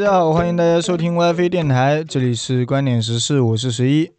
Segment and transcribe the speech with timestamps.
[0.00, 4.10] 大家好，欢迎大家收听 WiFi 电台，这里是观点时事，我是十一。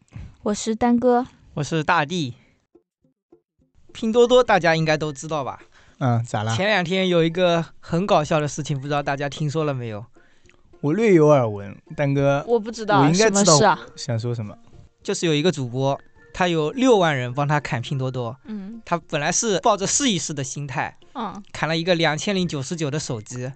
[0.43, 1.25] 我是丹哥，
[1.55, 2.35] 我是大地。
[3.91, 5.59] 拼多多大家应该都知道吧？
[5.97, 6.55] 嗯，咋了？
[6.55, 10.05] 前两天有一个很搞笑的事情，不知道大家听说了没有？
[10.81, 13.79] 我略有耳闻，丹哥我不知道我应该什么知道事啊？
[13.95, 14.55] 想说什么？
[15.01, 15.99] 就是有一个主播，
[16.31, 23.51] 他有六万人帮他砍拼多多，嗯他本来是抱着试一试的心态，嗯砍了一个两千零九十九的手机，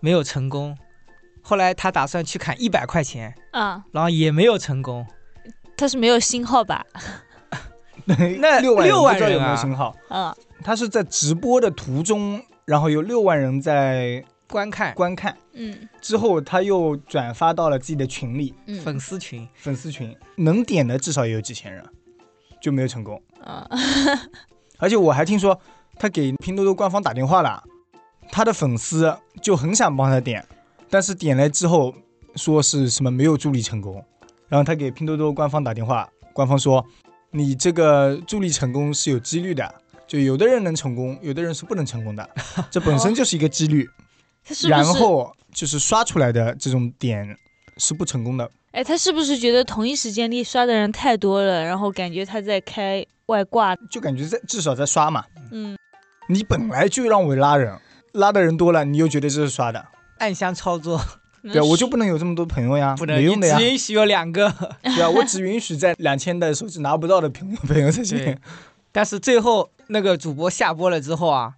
[0.00, 0.76] 没有成功。
[1.42, 5.06] 后来他打算去砍一百块钱，啊，然后也没有成功。
[5.76, 6.84] 他是没有信号吧？
[8.04, 9.94] 那六万六万不知道有没有信号？
[10.08, 14.92] 啊他是在直播的途中，然后有六万人在观看。
[14.94, 15.88] 观看，嗯。
[16.02, 18.78] 之后他又转发到了自己的群里，嗯。
[18.82, 20.14] 粉丝群，粉丝群。
[20.36, 21.82] 能点的至少也有几千人，
[22.60, 23.22] 就没有成功。
[23.46, 23.66] 嗯。
[24.78, 25.58] 而且我还听说
[25.98, 27.62] 他给拼多多官方打电话了，
[28.30, 30.46] 他的粉丝就很想帮他点，
[30.90, 31.94] 但是点了之后
[32.36, 34.04] 说是什么没有助力成功，
[34.48, 36.84] 然后他给拼多多官方打电话，官方说
[37.30, 39.74] 你这个助力成功是有几率的，
[40.06, 42.28] 就有的人能成功，有的人是不能成功的，
[42.70, 43.88] 这本身就是一个几率？
[44.68, 47.36] 然后就是刷出来的这种点
[47.76, 48.50] 是不成功的。
[48.72, 53.76] 哎，他是不是觉得同一时间里刷的人太多了，然后感觉他在开外挂？
[53.90, 55.76] 就感觉在至少在刷嘛，嗯，
[56.28, 57.76] 你本来就让我拉人，
[58.12, 59.84] 拉的人多了，你又觉得这是刷的，
[60.20, 61.00] 暗箱操作，
[61.42, 64.48] 对啊，我就不能有这么多朋友呀，不能，没用的呀允许有两个。
[64.84, 68.38] 对啊，我只允许在两千的手机拿不到的朋友朋友才行。
[68.92, 71.54] 但是最后那个主播下播了之后啊，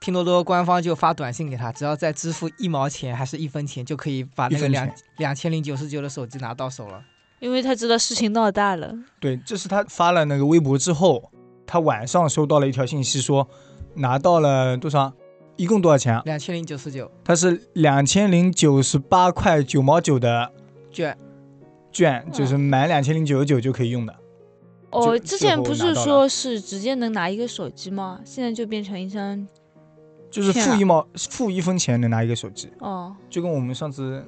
[0.00, 7.02] 拼多多官方就发短信给他，只要再支付一毛钱还是一分钱，就可以把那个两两千零九十九的手机拿到手了。
[7.40, 8.94] 因为他知道事情闹大了。
[9.20, 11.30] 对，这是他发了那个微博之后，
[11.66, 13.48] 他晚上收到了一条信息说
[13.94, 15.12] 拿到了多少，
[15.56, 16.22] 一共多少钱啊？
[16.24, 20.50] 两千零九十九它是两千零九十八块九毛九的
[20.90, 21.16] 券，
[21.92, 24.14] 券，就是满两千零九十九就可以用的。
[24.90, 28.20] 哦，之前不是说是直接能拿一个手机吗？
[28.24, 29.46] 现在就变成一张
[30.30, 34.24] 就是付一毛，付一分钱能拿一个手机，哦，就跟我们上次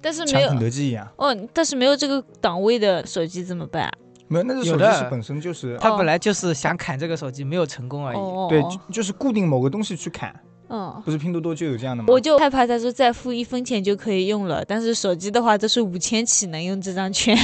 [0.00, 1.06] 但是没有肯德基一样。
[1.16, 3.92] 哦，但是没有这个档位的手机怎么办啊？
[4.28, 8.16] 没有，那个手机是本身就是他本来就是想砍这个手机，没有成功而已。
[8.48, 10.34] 对，哦哦就就是固定某个东西去砍，
[10.68, 11.02] 嗯。
[11.04, 12.08] 不是拼多多就有这样的吗？
[12.10, 17.36] 我就害怕他说再付一分钱就可以用了，但是手机的话都是五千起能用这张券。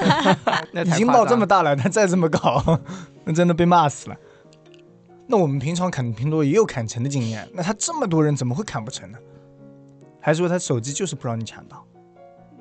[0.72, 2.80] 那已经到太夸张这么大了，他再这么搞，
[3.24, 4.16] 那真的被骂死了。
[5.26, 9.18] 那我们平常砍拼多多也有砍成的经验，那他这么多人怎么会砍不成呢？
[10.20, 11.84] 还是说他手机就是不让你抢到？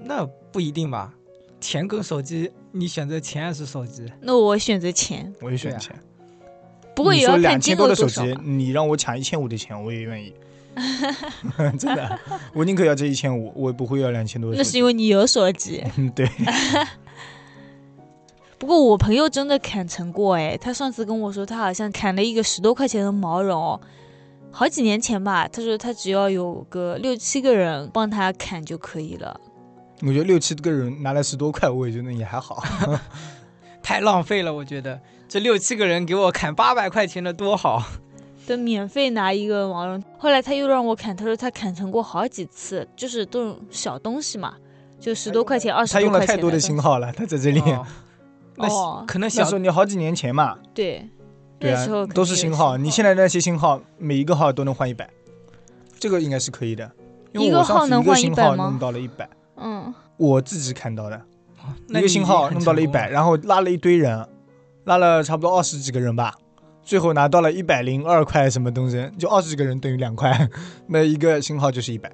[0.03, 1.13] 那不一定吧？
[1.59, 4.05] 钱跟手机，你选择钱还是手机？
[4.21, 5.95] 那我选择钱，我也选钱。
[6.97, 10.33] 不过也要你说两看金千多的手额多少吧。，机你让我抢一千五的钱，我也愿意。
[11.77, 12.19] 真的，
[12.53, 14.71] 我宁可要这一千五，我也不会要两千多的那手机。
[14.71, 15.83] 是因为你有手机。
[15.95, 16.27] 嗯，对，
[18.57, 23.79] 不过我朋友真的砍成过哎，他上次跟我说他好像砍了一个十多块钱的毛绒哦，
[24.51, 25.47] 好几年前吧。
[25.47, 29.39] 他说他只要有个六七个人帮他砍就可以了。
[30.01, 32.63] 我觉得六七个人拿来十多块，我也觉得也还好。
[33.81, 37.83] 太浪费了，我觉得这六七个人给我砍八百块钱的多好。
[38.45, 44.53] 都免费拿一个毛绒，后来他又让我砍，他说他砍成过好几次，就是这种小东西嘛，
[44.99, 47.59] 就十多块钱、二十他用了太多的型号了，他在这里。
[47.71, 47.85] 哦
[48.59, 51.07] 那哦可能小那时候你好几年前嘛，对，
[51.59, 52.75] 对啊都是型号。
[52.75, 55.07] 你现在那些型号，每一个号都能换一百，
[55.99, 56.89] 这个应该是可以的。
[57.33, 61.21] 因为一个我上次一个号能换100型号吗弄到了一百，嗯，我自己看到的，
[61.89, 64.27] 一个型号弄到了一百，然后拉了一堆人，
[64.87, 66.33] 拉了差不多二十几个人吧，
[66.81, 70.49] 最后拿到了一百零二块什么东西，就二十几个人等于两块，
[70.87, 72.09] 那一个型号就是一百。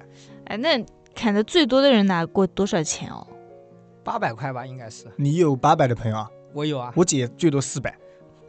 [0.46, 0.84] 哎，那
[1.14, 3.24] 砍的最多的人拿过多少钱哦？
[4.02, 5.06] 八百块吧，应该是。
[5.14, 6.28] 你有八百的朋友啊？
[6.52, 7.96] 我有啊，我姐最多四百。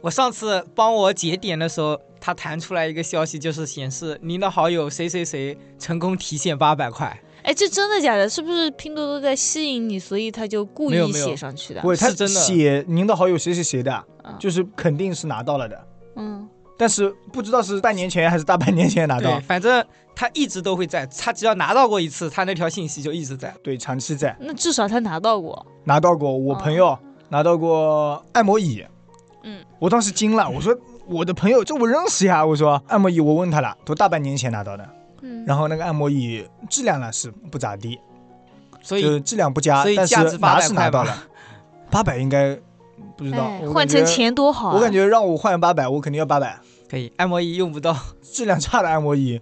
[0.00, 7.16] 我上次帮我姐点的时候，她弹出来一个消息，就是显示您的好友谁谁谁成功提现八百块。
[7.46, 8.28] 哎，这真的假的？
[8.28, 11.80] 是不是拼多多在吸引你，所以他就故意写上去的？
[11.80, 12.40] 不会，他是真的。
[12.40, 15.80] 写您的好友谁谁谁的，嗯就是肯定是拿到了的，
[16.16, 19.38] 嗯，但是不知道是半年前还是大半年前拿对，到。
[19.46, 23.54] 反正他一直都会在，他只要拿到过一次，他那条信息就一直在。
[23.62, 24.36] 对，长期在。
[24.40, 25.64] 那至少他拿到过。
[25.84, 28.84] 拿到过，我朋友拿到过按摩椅，
[29.44, 30.76] 嗯，我当时惊了，我说
[31.06, 34.84] 我的朋友这我认识呀，我说按摩椅我问他了，都大半年前拿到的，
[35.22, 37.98] 嗯，然后那个按摩椅质量呢是不咋地，
[38.82, 41.16] 所以就质量不佳所以，但是价值拿800块吧是拿到了，
[41.90, 42.58] 八百应该
[43.16, 44.74] 不知道哎，换成钱多好啊！
[44.74, 46.58] 我感觉让我换八百，我肯定要八百，
[46.88, 47.96] 可以，按摩椅用不到。
[48.22, 49.40] 质量差的按摩椅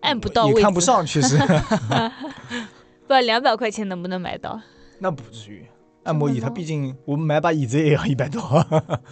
[0.00, 1.38] 按不到位，也看不上，确实，
[3.06, 4.60] 不知道两百块钱能不能买到？
[4.98, 5.64] 那不至于。
[6.04, 8.40] 按摩椅它毕竟我们买把椅子也要一百多，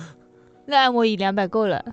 [0.67, 1.85] 那按摩椅两百够了，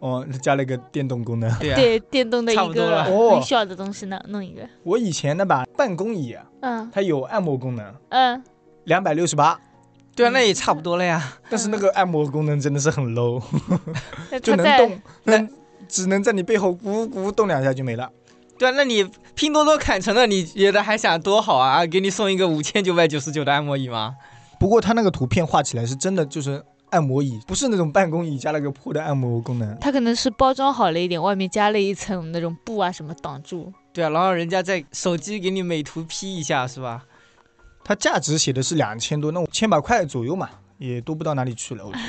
[0.00, 1.52] 哦，加了一个电动功能。
[1.58, 8.42] 对啊，对，电动的一个差不多了哦很小的东西呢，弄一个，我以前那把办公椅啊，嗯它有按摩功能，嗯，
[8.84, 9.60] 两百六十八，
[10.14, 11.38] 对啊，那也差不多了呀。
[11.50, 13.42] 但是那个按摩功能真的是很 low，
[14.42, 15.48] 就能动，能
[15.88, 18.10] 只能在你背后咕咕动两下就没了。
[18.58, 21.86] 对啊，那你拼多多砍成了，你觉得还想多好啊？
[21.86, 24.16] 给你送一个五千九百九十九的按摩椅吗？
[24.58, 26.60] 不过它那个图片画起来是真的就是
[26.90, 29.78] 按摩椅，不是那种办公椅加了个破的按摩功能。
[29.78, 33.72] 它可能是包装好了一点，外面加了一层那种布啊什么挡住。
[33.92, 37.04] 对啊，然后人家在手机给你美图 P 一下是吧？
[37.84, 41.86] 它价值写的是两千多，那我千把块左右嘛，也多不到哪里去了。
[41.86, 42.04] 我觉得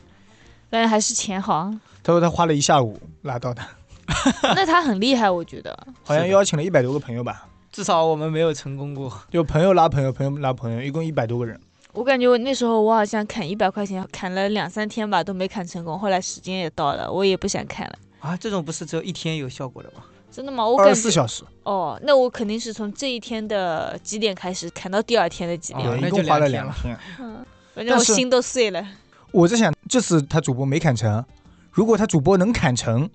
[0.68, 3.62] 但是还是钱好，他说他花了一下午拿到的，
[4.54, 5.86] 那他很厉害，我觉得。
[6.04, 9.12] 好像邀请了一百多个朋友吧，至少我们没有成功过。
[9.30, 11.58] 就朋友拉朋友，朋友拉朋友，一共一百多个人。
[11.92, 15.98] 我感觉我那时候我好像砍一百块钱，砍了两三天吧，都没砍成功。
[15.98, 17.98] 后来时间也到了，我也不想砍了。
[18.20, 20.02] 啊，这种不是只有一天有效果的吗？
[20.30, 20.66] 真的吗？
[20.66, 27.16] 我二十四小时，哦，那我肯定是从这一天的几点开始砍到第二天的几点，哦那就对一共花了两天两天。
[27.20, 27.44] 嗯，
[27.74, 28.82] 反正我心都碎了。
[29.30, 31.22] 我在想，这次他主播没砍成，
[31.70, 33.10] 如果他主播能砍成，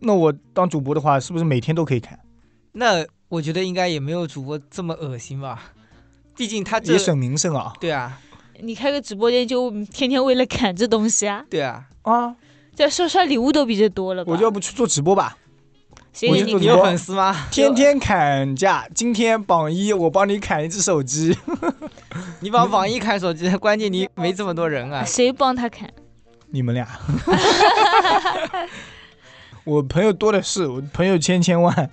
[0.00, 2.18] 那我当主播的话，是不是每天都可以砍？
[2.72, 5.72] 那我觉得应该也没有主播这么恶心吧？
[6.38, 8.18] 毕竟他这也省名声啊对啊
[8.60, 12.34] 你开个直播间就天天为了砍这东西啊，对啊，啊！
[12.74, 14.32] 这刷刷礼物都比这多了吧？
[14.32, 15.36] 我就要不去做直播吧，
[16.22, 17.46] 你你有粉丝吗？
[17.52, 18.88] 天天砍价。
[18.94, 21.36] 今天榜一，我帮你砍一只手机。
[22.40, 25.04] 你把榜一砍手机， 关键你没这么多人啊。
[25.04, 25.88] 谁帮他砍？
[26.50, 26.88] 你们俩，
[29.62, 31.90] 我朋友多的是，我朋友千千万。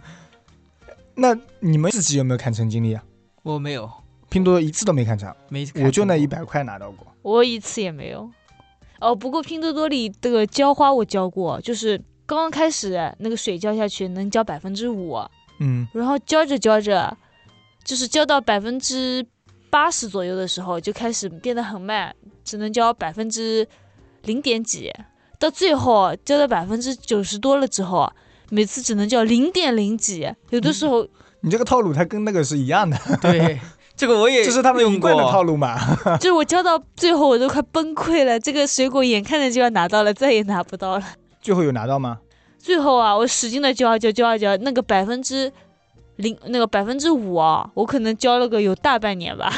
[1.15, 3.03] 那你们自己有没有砍成经历啊？
[3.43, 3.89] 我没有，
[4.29, 7.07] 拼多多一次都没看成，没砍我就那一百块拿到过。
[7.21, 8.29] 我一次也没有。
[8.99, 15.17] 哦，不过拼多多里这个浇花我浇过，就是刚刚开始那个水浇下去能浇百分之五，
[15.59, 17.15] 嗯，然后浇着浇着，
[17.83, 19.25] 就是浇到百分之
[19.69, 23.67] 八十左右的时候，就开始变得很慢，只能浇百分之
[24.23, 24.91] 零点几，
[25.37, 28.13] 到最后浇到百分之九十多了之后啊，
[28.49, 31.05] 每次只能浇零点零几，有的时候
[31.41, 33.59] 你这个套路它跟那个是一样的，对，
[33.95, 35.77] 这个我也这是他们一用过贯的套路嘛。
[36.19, 41.03] 就是我交到最后我都快崩溃了，这个水果眼看着就要拿到了，再也拿不到了。
[41.41, 42.19] 最后有拿到吗？
[42.57, 45.51] 最后啊，我使劲的交啊交交啊交，那个百分之
[46.15, 49.53] 零那个百分之五啊，我可能交了个有大半年吧。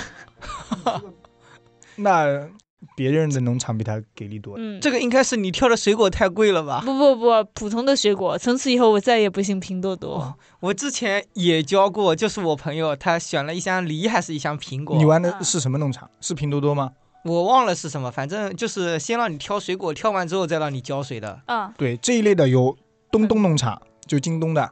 [1.95, 2.47] 那
[2.95, 4.63] 别人的农场比他给力多了。
[4.63, 6.81] 嗯，这个应该是你挑的水果太贵了吧？
[6.85, 8.37] 不不不，普通的水果。
[8.37, 10.15] 从此以后，我再也不信拼多多。
[10.15, 16.09] 哦我之前也教过，就是我朋友他选了一箱梨还是一箱苹果，你玩的是什么农场？
[16.19, 16.91] 是拼多多吗？
[17.23, 21.39] 我忘了是什么，反正就是先让你挑水果，挑完之后再让你浇水的。
[21.45, 22.75] 啊，对，这一类的有
[23.11, 24.67] 东东农场，就京东的；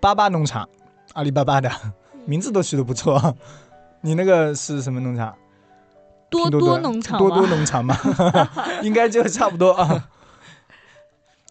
[0.00, 0.68] 巴巴农场，
[1.12, 1.70] 阿里巴巴的，
[2.24, 3.36] 名字都取得不错。
[4.00, 5.32] 你那个是什么农场？
[6.30, 7.96] 多多多农场多多农场嘛，
[8.82, 10.08] 应该就差不多啊。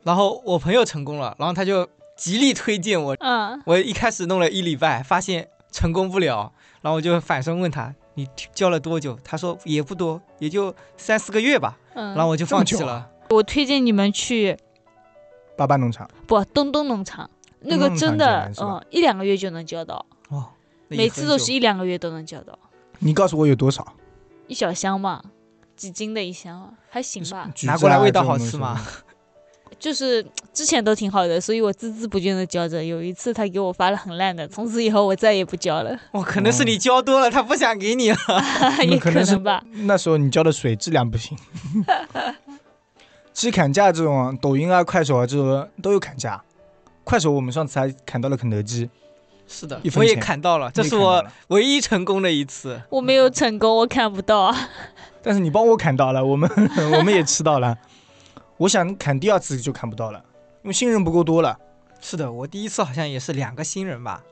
[0.04, 3.16] 然后我朋友成功了，然后他就极力推荐我。
[3.20, 11.78] 嗯，我一开始弄了一礼拜，发现成功不了，然后我就反身问他：“你教了多久？”他说也不多，也就三四个月吧。
[11.94, 13.10] 嗯，然后我就放弃了。
[13.30, 14.58] 我推荐你们去
[15.58, 20.48] 巴巴农场，不东东农场，那个真的嗯一两个月就能教到，哦，
[20.88, 22.58] 每次都是一两个月都能教到，
[23.00, 23.86] 你告诉我有多少？
[24.50, 25.22] 一小箱嘛，
[25.78, 27.50] 几斤的一箱啊，还行吧。
[27.64, 28.82] 拿过来味道好吃吗？
[29.80, 32.84] 就是之前都挺好的，所以我孜孜不倦的浇着。
[32.84, 38.18] 有一次他给我发了很烂的，从此以后我再也不浇了，哦，可能是你教多了，他不想给你了。
[38.90, 39.64] 也可能是能吧。
[39.86, 41.38] 那时候你浇的水质量不行。
[43.32, 46.44] 其实砍价这种，抖音啊、快手啊这种都有砍价。
[47.06, 48.90] 快手我们上次还砍到了肯德基，
[49.52, 52.80] 是的我也砍到了，这是我唯一成功的一次。
[52.92, 54.56] 我没有成功，我砍不到啊。
[55.24, 56.48] 但是你帮我砍到了，我们
[56.98, 57.76] 我们也吃到了。
[58.58, 60.24] 我想砍第二次就砍不到了，
[60.62, 61.58] 因为新人不够多了。
[62.00, 64.24] 是的，我第一次好像也是两个新人吧。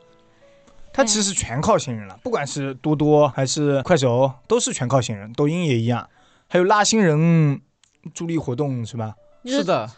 [0.93, 5.33] 他其实全靠新人了，不管是多多还是快手，都是全靠新人。
[5.33, 6.07] 抖音也一样，
[6.47, 7.59] 还有拉新人
[8.13, 9.15] 助力活动是吧？
[9.45, 9.89] 是的，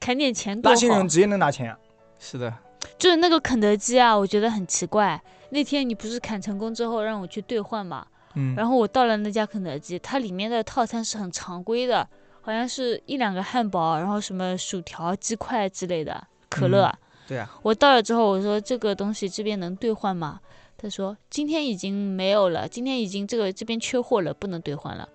[0.00, 1.08] 砍点钱多拉新人。
[1.08, 1.78] 直接能拿钱啊。
[2.18, 2.52] 是的，
[2.98, 5.20] 就是那个肯德基啊，我觉得很奇怪。
[5.50, 8.06] 那天你不是砍成功之后让我去兑换嘛？
[8.34, 12.08] 嗯，然后我到了那家肯德基，它里面的套餐是很常规的，
[12.40, 16.86] 好像是一两个汉堡，然后什么薯条、鸡块之类的，可乐。
[16.86, 16.98] 嗯
[17.28, 20.40] 对啊，我到了之后，我说这个东西这边能兑换吗？
[20.76, 25.08] 他说今天已经没有了，今天已经这个这边缺货了，不能兑换了。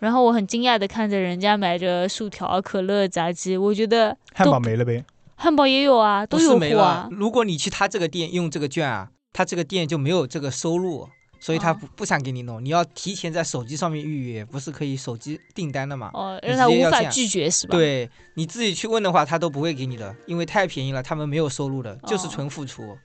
[0.00, 5.04] 然后我很惊讶的看着人家买着薯条、可乐、炸鸡，我觉得汉堡没了呗。
[5.36, 7.08] 汉堡也有啊，都不是没了有货啊。。
[7.12, 11.06] 如果你去他这个店用这个券啊，他这个店就没有这个收入，
[11.38, 12.64] 所以他哦不不想给你弄。
[12.64, 16.10] 你要提前在手机上面预约，不是可以手机订单的嘛？
[16.14, 22.96] 哦，让他无法拒绝是吧？，对，你自己去问的话，他都不会给你的，因为太便宜了，他们没有收入的，就是哦纯付出。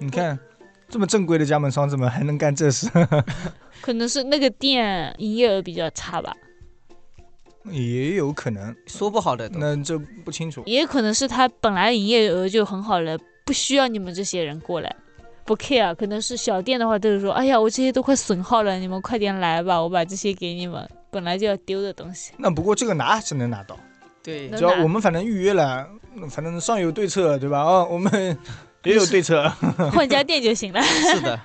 [0.00, 0.38] 你看，
[0.88, 2.88] 这么正规的加盟商怎么还能干这事？
[3.80, 6.34] 可能是那个店营业额比较差吧，
[7.70, 10.62] 也有可能，说不好的，那这不清楚。
[10.66, 14.94] 也可能是他本来营业额就很好了，不需要你们这些人过来。
[15.44, 22.32] 不 care，可能是小店的话都是说，哎呀，我这些都快损耗了，你们快点来吧，我把这些给你们，本来就要丢的东西。
[22.36, 23.74] 那不过这个拿还是能拿到，
[24.22, 25.88] 对只要我们反正预约了，
[26.28, 27.62] 反正上有对策，对吧？
[27.62, 28.36] 哦，我们
[28.84, 29.48] 也有对策。
[29.90, 30.82] 换家店就行了。
[30.84, 31.40] 是的，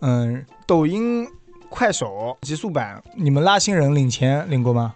[0.00, 1.26] 嗯，抖音、
[1.68, 4.94] 快手极速版，你们拉新人领钱领过吗？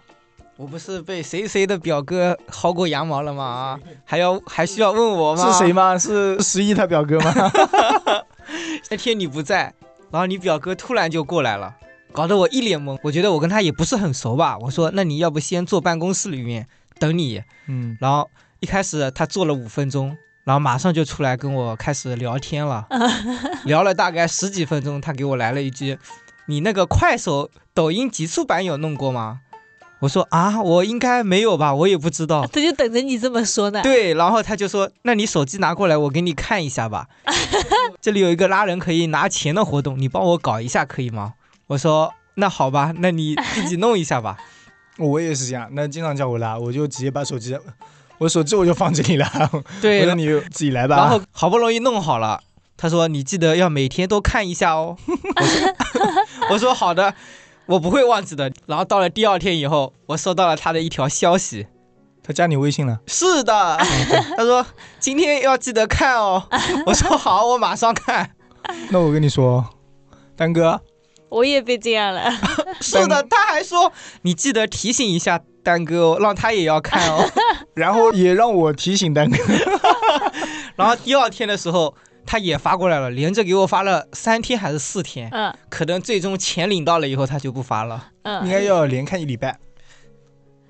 [0.55, 3.43] 我不是被谁谁的表哥薅过羊毛了吗？
[3.43, 5.51] 啊，还要还需要问我吗？
[5.51, 5.73] 是谁？
[5.73, 5.97] 吗？
[5.97, 7.33] 是 十一他表哥吗？
[8.91, 9.73] 那天你不在，
[10.11, 11.75] 然后你表哥突然就过来了，
[12.11, 12.97] 搞得我一脸懵。
[13.01, 16.67] 我觉得我跟他也不是很熟吧，我说那你要不先坐办公室里面
[16.99, 17.41] 等你。
[17.67, 22.87] 嗯，然后一开始他坐了五分钟，然后马上就出来跟我开始聊天了，
[23.65, 25.97] 聊了大概十几分钟，他给我来了一句
[26.47, 29.41] ：“你那个快手、抖音极速版有弄过吗？”
[29.99, 32.45] 我说啊，我应该没有吧，我也不知道。
[32.47, 33.81] 他就等着你这么说呢。
[33.81, 37.07] 对，然后他就说：“那你手机拿过来，我给你看一下吧。
[38.01, 41.35] 这里有一个拉人可以拿钱的活动，你帮我搞一下可以吗？”
[41.67, 44.35] 我说：“那好吧，那你自己弄一下吧。
[44.99, 45.69] 我也是这样。
[45.71, 47.57] 那经常叫我拉，我就直接把手机，
[48.17, 49.25] 我手机我就放这里了。”
[49.81, 50.97] 对我，说你自己来吧。
[50.97, 52.43] 然后好不容易弄好了，
[52.83, 54.97] 他说：“你记得要每天都看一下哦。
[55.07, 55.73] 我说”
[56.51, 57.15] 我说：“好的，
[57.65, 61.65] 我不会忘记的。”然后到了第二天以后，我收到了他的一条消息，
[62.21, 63.77] 他加你微信了，是的，
[64.35, 64.65] 他说
[64.99, 66.45] ：“今天要记得看哦。
[66.85, 68.31] ”我说：“好，我马上看。
[68.89, 69.65] 那我跟你说，
[70.35, 70.81] 丹哥，
[71.29, 72.29] 我也被这样了。
[72.83, 77.25] ”是的，他还说：“你记得提醒一下丹哥哦，让他也要看哦。
[77.75, 79.37] 然后也让我提醒丹哥，”
[80.75, 81.95] 然后第二天的时候。
[82.25, 88.11] 他也发过来了，连着给我发了三天还是四天，嗯可能最终钱领到了以后，他就不发了。
[88.23, 89.59] 嗯，应该要连看一礼拜。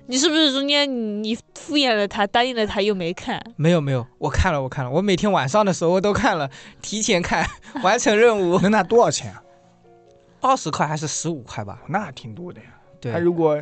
[0.06, 3.42] 你是不是中间你你敷衍了他，答应了他又没看？
[3.56, 6.50] 没有没有，我看了我看了，我每天晚上的时候我都看了，
[6.82, 7.48] 提前看，
[7.82, 9.42] 完成任务， 能拿多少钱啊？
[10.42, 11.80] 二十块还是十五块吧？
[11.88, 12.66] 那挺多的呀。
[13.00, 13.56] 对他，如果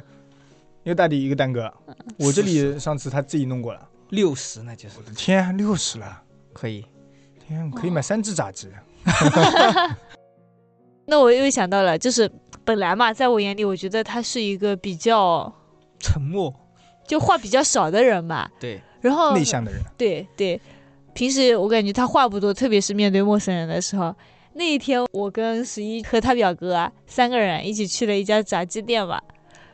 [0.82, 1.72] 一个大弟一个丹哥，
[2.18, 6.22] 我这里上次他自己弄过了，六十那就是我的天，六十了，
[6.52, 6.84] 可以。
[7.52, 8.68] 天，可以买三只炸鸡。
[11.06, 12.30] 那我又想到了，就是
[12.64, 15.52] 本来嘛，在我眼里，我觉得他是一个比较
[15.99, 16.54] 沉默，
[17.06, 18.49] 就话比较少的人嘛。
[18.61, 20.61] 对，然后内向的人，对对，
[21.12, 24.14] 平时我感觉他话不多，特别是面对陌生人的时候。
[24.54, 29.21] 那一天，我跟十一和他表哥啊三个人一起去了一家炸鸡店嘛。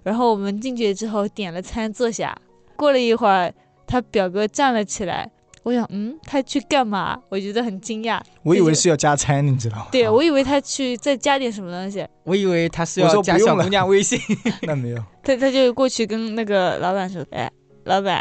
[0.02, 2.36] 然后我们进去之后点了餐坐下，
[2.76, 3.52] 过了一会儿，
[3.86, 5.30] 他表哥站了起来。
[5.68, 7.18] 我想，嗯，他去干嘛？
[7.28, 8.18] 我觉得很惊讶。
[8.42, 9.88] 我以为是要加餐，你知道吗？
[9.92, 12.06] 对，我以为他去再加点什么东西。
[12.24, 14.18] 我以为他是要加小姑娘微信，
[14.62, 15.04] 那没有。
[15.22, 17.50] 他他就过去跟那个老板说：“哎，
[17.84, 18.18] 老板，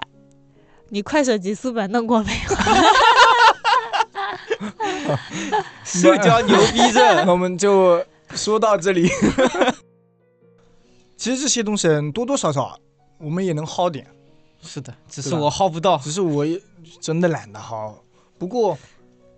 [0.89, 2.55] 你快手极速版弄过没有
[5.85, 7.01] 社交牛逼症。
[7.25, 8.03] 那我们就
[8.35, 9.07] 说到这里。
[11.15, 12.77] 其实这些东西多多少少
[13.19, 14.05] 我们也能薅点，
[14.61, 15.97] 是的，只是我薅不到。
[15.97, 16.59] 只是我也
[16.99, 17.93] 真的懒得薅。
[18.37, 18.77] 不过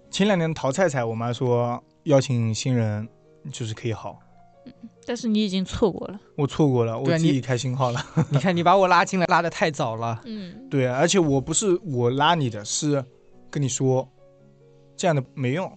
[0.09, 3.07] 前两年淘菜菜，我妈说邀请新人
[3.51, 4.15] 就是可以薅，？”
[5.05, 6.19] 但是你已经错过了。
[6.35, 8.05] 我错过了，我自己开新号了。
[8.29, 10.21] 你看，你把我拉进来，拉的太早了。
[10.25, 13.03] 嗯，对，而且我不是我拉你的，是
[13.49, 14.07] 跟你说
[14.95, 15.71] 这样的没用，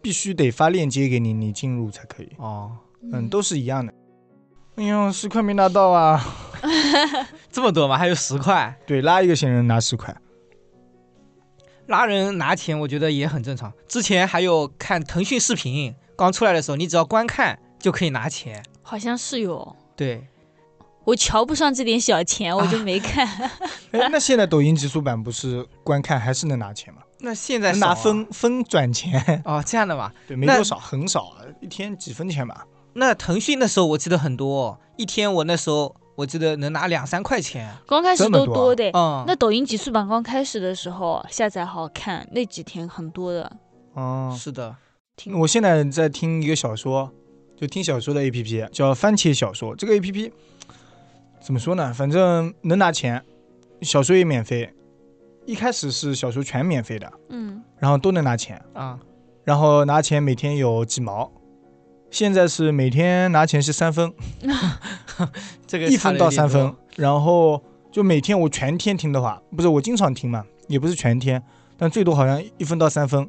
[0.00, 2.28] 必须得发链接给你，你进入才可以。
[2.36, 2.70] 哦，
[3.12, 3.92] 嗯，都是一样的。
[4.76, 6.24] 哎呦，十块没拿到啊！
[7.50, 7.96] 这么多吗？
[7.96, 8.76] 还有十块。
[8.86, 10.14] 对，拉一个新人拿十块。
[11.86, 13.72] 拉人拿钱，我觉得也很正常。
[13.88, 18.62] 之前还有看腾讯视频刚出来的时候，你只要观看就可以拿钱。
[18.82, 19.76] 好像是有。
[19.96, 20.26] 对，
[21.04, 23.26] 我瞧不上这点小钱，我就没看。
[23.92, 27.00] 哎，那现在抖音极速版不是观看还是能拿钱吗？
[27.20, 30.12] 那现在能拿分分转钱，哦，这样的嘛。
[30.26, 32.66] 对，没多少，很少啊，一天几分钱吧。
[32.92, 37.72] 那腾讯那时候我记得很多，一天我那时候我记得能拿两三块钱。
[37.86, 38.90] 刚开始都多的。
[38.92, 43.56] 嗯，那抖音极速版刚开始的时候下载好看，那几天很多的。
[43.94, 44.74] 哦，是的，
[45.14, 47.08] 挺我现在在听一个小说，
[47.56, 49.76] 就听小说的 A P P，叫番茄小说。
[49.76, 50.32] 这个 A P P
[51.40, 51.94] 怎么说呢？
[51.94, 53.24] 反正能拿钱，
[53.82, 54.74] 小说也免费。
[55.46, 58.98] 一开始是小说全免费的，嗯，然后都能拿钱，啊，
[59.44, 61.30] 然后拿钱每天有几毛。
[62.10, 64.12] 现在是每天拿钱是三分，
[65.66, 67.62] 这个一分到三分，然后
[67.92, 71.42] 就每天我全天听的话，不是我经常听嘛，也不是全天，
[71.76, 73.28] 但最多好像一分到三分。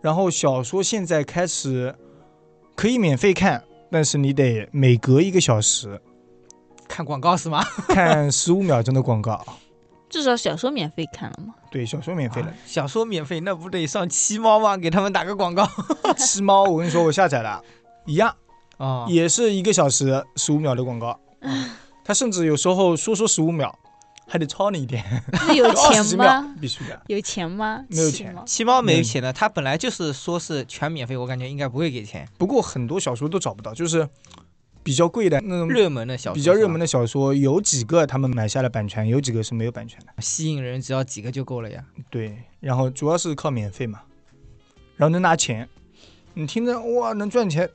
[0.00, 1.94] 然后小说现在开始
[2.74, 6.00] 可以免费看，但是你得每隔一个小时
[6.86, 7.62] 看广告是吗？
[7.88, 9.44] 看十五秒钟的广告。
[10.08, 11.52] 至少小说免费看了嘛。
[11.70, 12.54] 对，小说免费的啊。
[12.64, 14.74] 小说免费，那不得上七猫吗？
[14.74, 15.68] 给他们打个广告
[16.16, 17.62] 七猫，我跟你说，我下载了，
[18.08, 18.34] 一样，
[18.78, 21.20] 啊也是一个小时十五秒的广告。
[22.04, 23.78] 他甚至有时候说说十五秒，
[24.26, 26.54] 还得超你一点，那有钱吗？
[26.58, 27.00] 必须的。
[27.06, 27.84] 有钱吗？
[27.88, 32.26] 没有钱七猫没钱的，他本来就是说是全免费，我感觉应该不会给钱。
[32.38, 34.08] 不过很多小说都找不到，就是
[34.82, 40.06] 比较贵的那种热门的小说，比较热门，的小说，有几个他们买下了版权，有几个是没有版权的。
[40.22, 41.84] 吸引人只要几个就够了呀。
[42.08, 44.00] 对，然后主要是靠免费嘛，
[44.96, 45.68] 然后能拿钱，
[46.32, 47.68] 你听着哇能赚钱，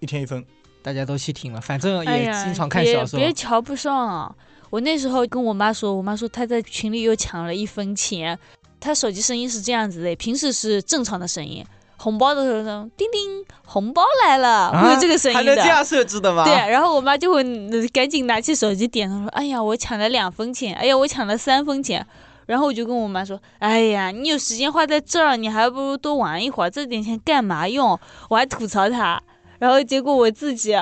[0.00, 0.44] 一天一分。
[0.82, 3.18] 大家都去听了，反正也经常看小说。
[3.18, 4.32] 别瞧不上啊！
[4.70, 8.38] 我那时候跟我妈说，我妈说她在群里又抢了一分钱。
[8.78, 15.56] 她手机声音是这样子的，平时是正常的声音，红包的时候呢，叮叮，红包来了，会有这个声音的。
[15.56, 16.44] 能这样设置的吗？
[16.44, 22.06] 对，然后我妈就会呃赶紧拿起手机点，她说：“哎呀，我抢了两分钱，哎呀，我抢了三分钱。”
[22.46, 27.98] 然后我就跟我妈说：“哎呀，你有时间花在这儿，你还不如多玩一会儿，这点钱干嘛用？”
[28.30, 29.20] 我还吐槽她，
[29.58, 30.74] 然后结果我自己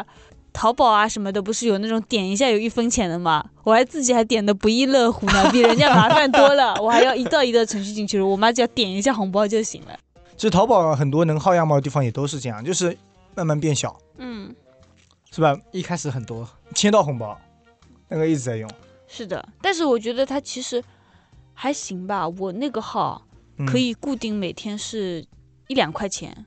[0.52, 3.44] 淘宝啊什么的，不是有那种点一下有一分钱的吗？
[3.64, 6.74] 我还自己还点的不亦乐乎呢，比人家麻烦多了。
[6.80, 9.98] 我还要一道一道程序进去了，我妈只要点一下红包就行了。
[10.36, 12.96] 其实淘宝很多能薅羊毛的地方也都是这样，就是
[13.34, 14.54] 慢慢变小，嗯，
[15.30, 15.56] 是吧？
[15.72, 17.38] 一开始很多，签到红包，
[18.08, 18.70] 那个一直在用，
[19.06, 20.82] 是的，但是我觉得它其实
[21.52, 22.28] 还行吧。
[22.28, 23.22] 我那个号。
[23.56, 25.24] 嗯可以固定每天是
[25.68, 26.44] 一两块钱，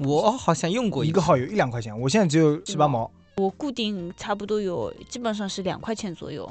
[0.00, 6.50] 我好像用过次一个号有一两块钱，我现在只有七八毛，我固定差不多有，基本上是两块钱左右。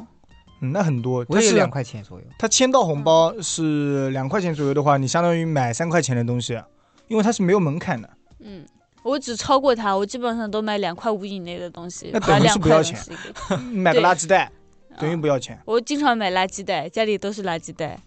[0.61, 1.25] 嗯，那很多。
[1.25, 2.25] 但是我也两块钱左右。
[2.37, 6.61] 它签到红包是两块钱左右的话，你相当于买三块钱的东西，
[7.07, 8.09] 因为它是没有门槛的。
[8.39, 8.65] 嗯，
[9.03, 12.99] 我只超过它，我基本上都买两块五以内的东西，那等于是不要钱。
[13.73, 14.51] 买个垃圾袋
[14.99, 15.57] 等于啊不要钱。
[15.65, 17.99] 我经常买垃圾袋，家里都是垃圾袋。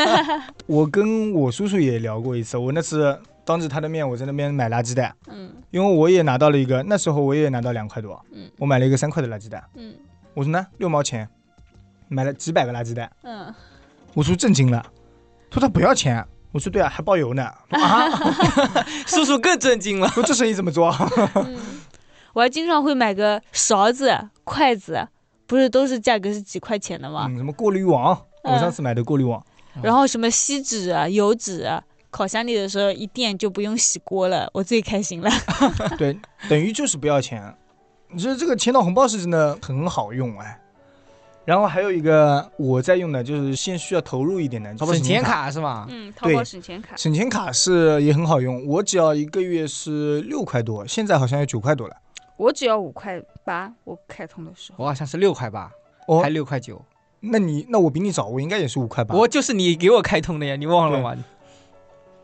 [0.66, 5.50] 我跟我叔叔也聊过一次，我那次当着他的面，我在那边买垃圾袋，嗯。
[5.70, 8.50] 因为我也拿到了一个，那时候我也拿到两块多，嗯。
[8.58, 9.94] 我买了一个三块的垃圾袋，嗯。
[10.34, 11.26] 我说呢六毛钱，
[12.08, 13.54] 买了几百个垃圾袋，嗯，
[14.12, 14.84] 我说震惊了，
[15.50, 18.10] 说他不要钱，我说对啊，还包邮呢，啊，
[19.06, 20.08] 叔叔更震惊了。
[20.08, 20.90] 说这生意怎么做？
[21.36, 21.56] 嗯。
[22.34, 25.08] 我还经常会买个勺子、筷子，
[25.46, 27.26] 不是都是价格是几块钱的吗？
[27.30, 28.10] 嗯，什么过滤网，
[28.44, 29.42] 我嗯上次买的过滤网，
[29.82, 31.82] 然后什么锡纸啊、油纸啊，
[32.16, 35.30] 烤箱里的时候一垫就不用洗锅了， 我最开心了。
[35.98, 37.54] 对，等于就是不要钱。
[38.08, 40.58] 你说这个签到红包是真的很好用哎。
[41.44, 45.42] 然后还有一个我在用的，就是先需要投入一点的，淘宝省钱卡。
[45.44, 45.86] 卡是吗？
[45.90, 46.96] 嗯，淘宝省钱卡。
[46.96, 51.94] 省钱卡是也很好用，我只要一个月是六块多，现在好像要九块多了。
[52.38, 54.82] 我只要五块八，我开通的时候。
[54.82, 55.70] 我好像是六块八，
[56.08, 56.82] 哦还，六块九。
[57.20, 59.14] 那你那我比你早，我应该也是五块八。
[59.14, 61.14] 我就是你给我开通的呀，你忘了吗？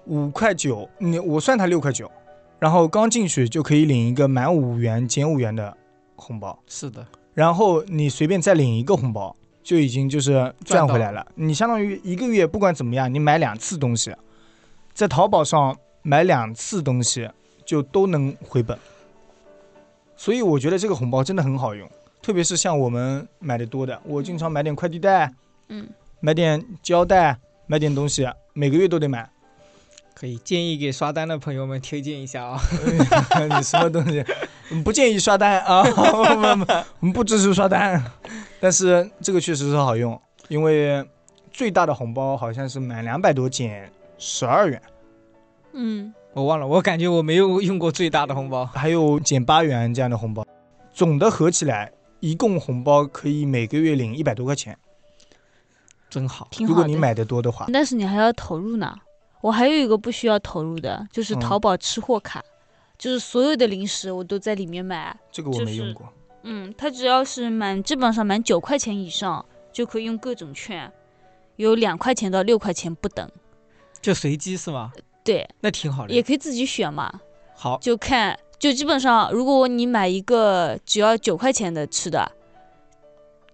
[0.07, 2.11] 五块九，你我算他六块九，
[2.59, 5.77] 然后刚进去就可以领一个满五元减五元的
[6.17, 11.27] 红包，是的，然后你随便再领一个红包，就已经就是赚回来了。
[11.35, 14.15] 你相当于一个月不管怎么样，你买两次东西，
[14.93, 17.29] 在淘宝上买两次东西
[17.65, 18.77] 就都能回本。
[20.17, 21.89] 所以我觉得这个红包真的很好用，
[22.21, 25.33] 特别是像我们买的多的，我经常买点快递袋，
[25.69, 25.89] 嗯，
[26.21, 27.37] 买点胶带，
[27.67, 29.29] 买点东西，每个月都得买。
[30.15, 32.61] 可以建议给刷单的朋友们推荐一下啊。
[33.57, 34.25] 你什么东西？
[34.71, 36.67] 我们不建议刷单啊，我们
[37.01, 38.03] 我们不支持刷单。
[38.61, 41.05] 但是这个确实是好用，因为
[41.51, 44.81] 最大的红包好像是满两百多减十二元，
[45.73, 48.65] 嗯，我忘了，我感觉我没有用过最大的红包。
[48.67, 50.47] 还有减八元这样的红包，
[50.95, 54.79] 总的合起来，一共红包可以每个月领一百多块钱。
[56.09, 56.65] 真好，好。
[56.65, 58.97] 如果你买的多的话，但是你还要投入呢。
[59.43, 62.43] 我还有一个不需要投入的，就是嗯淘宝吃货卡，
[62.97, 65.15] 就是所有的零食我都在里面买。
[65.31, 66.09] 这个我没用过。
[66.45, 70.91] 嗯，它只要是满基本上满九块钱以上就可以用各种券，
[71.57, 73.31] 有两块钱到六块钱不等。
[74.01, 74.93] 就随机是吗？
[75.23, 76.15] 对，那挺好的。
[76.15, 77.21] 也可以自己选嘛，
[77.55, 82.31] 好，就看就基本上，如果你买一个只要九块钱的吃的，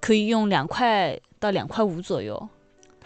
[0.00, 2.48] 可以用两块到两块五左右。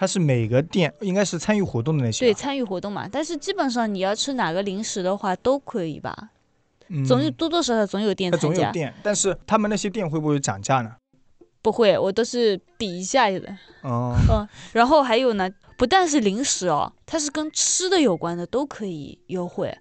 [0.02, 3.08] 它是每个店应该是参与活动的那些啊，对，参与活动嘛。
[3.08, 6.30] 但是基本上你要吃哪个零食的话都可以吧，
[6.88, 8.48] 嗯总有多多少少总有店参加。
[8.48, 10.96] 总有店，但是他们那些店会不会涨价呢？
[11.62, 13.56] 不会，我都是比一下的。
[13.82, 19.72] 哦，嗯然后还有呢，不但是零食哦，它是跟吃的有关的都可以优惠，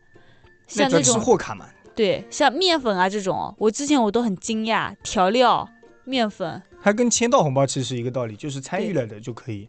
[0.68, 5.68] 像那吃那种货卡嘛，对，像面粉啊这种，我之前我都很惊讶，调料、
[6.04, 9.68] 面粉，它跟签到红包其实是一个道理，就是参与了的就可以。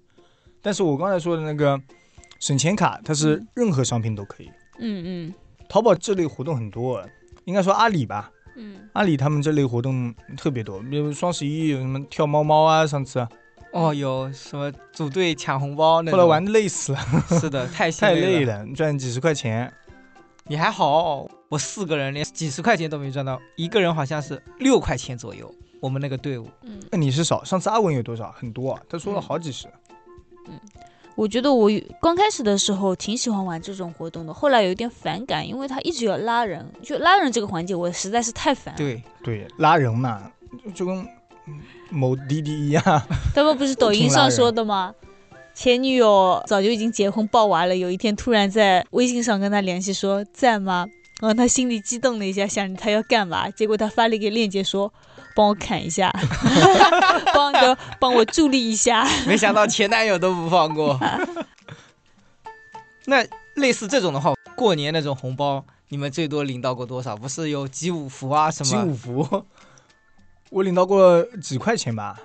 [0.63, 1.79] 但是我刚才说的那个
[2.39, 4.51] 省钱卡，它是嗯任何商品都可以。
[4.79, 5.35] 嗯嗯
[5.69, 7.03] 淘宝这类活动很多，
[7.45, 13.27] 应该说阿里吧，嗯，阿里他们这类活动特别多，比如双十一有什么跳猫猫啊，上次
[13.73, 15.97] 哦，有什么组队抢红包？
[15.97, 16.99] 后来玩的累死了，
[17.41, 18.67] 是的， 太心太累了。
[18.75, 19.73] 赚几十块钱。
[20.45, 25.53] 你还好，我四个人连几十块钱都没赚到，一个人好像是六块钱左右。
[25.81, 28.31] 我们那个队伍，嗯那你是少，上次阿文有多少？
[28.33, 29.67] 很多啊，他说了嗯好几十。
[31.15, 40.33] 我觉得我有刚开始的时候挺喜欢玩这种活动的，后来有一点反感，因为他一直要拉人，就拉人这个环节我实在是太烦了。，对，对，拉人嘛，
[40.65, 40.97] 就就跟
[41.47, 42.83] 嗯某滴滴一样。
[43.35, 44.95] 他们不是抖音上说的吗？
[45.55, 50.89] 前女友早就已经结婚抱娃了，有一天突然在微信上跟他联系说在吗？
[51.23, 53.49] 然后他心里激动了一下，想着他要干嘛？
[53.51, 54.93] 结果他发了一个链接说
[55.37, 56.11] 帮我砍一下，
[57.33, 59.09] 帮个帮我助力一下。
[59.25, 60.99] 没想到前男友都不放过。
[63.07, 67.17] 那类似这种的话，过年那种红包，你们最多领到过多少？
[67.17, 69.45] 不是有集五福啊什么集么五福，
[70.51, 72.19] 我领到过几块钱吧，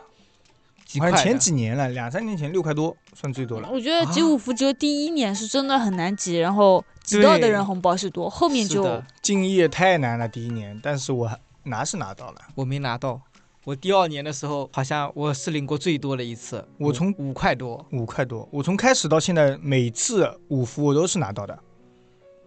[0.88, 1.38] 几块前？
[1.38, 3.70] 几年了，两三年前六块多算最多了。
[3.70, 12.42] 我觉得集五福只有第一年是真的很难集，然后集到的人红包是多，后面就，敬业太难了，第一年，但是我还拿是拿到了。
[12.56, 13.22] 我没拿到。
[13.66, 17.86] 我第二年的时候，好像我是领过最多的一次，我从五五块多。
[17.92, 21.60] 五块多，我从开始到现在，每次五福我都是拿到的。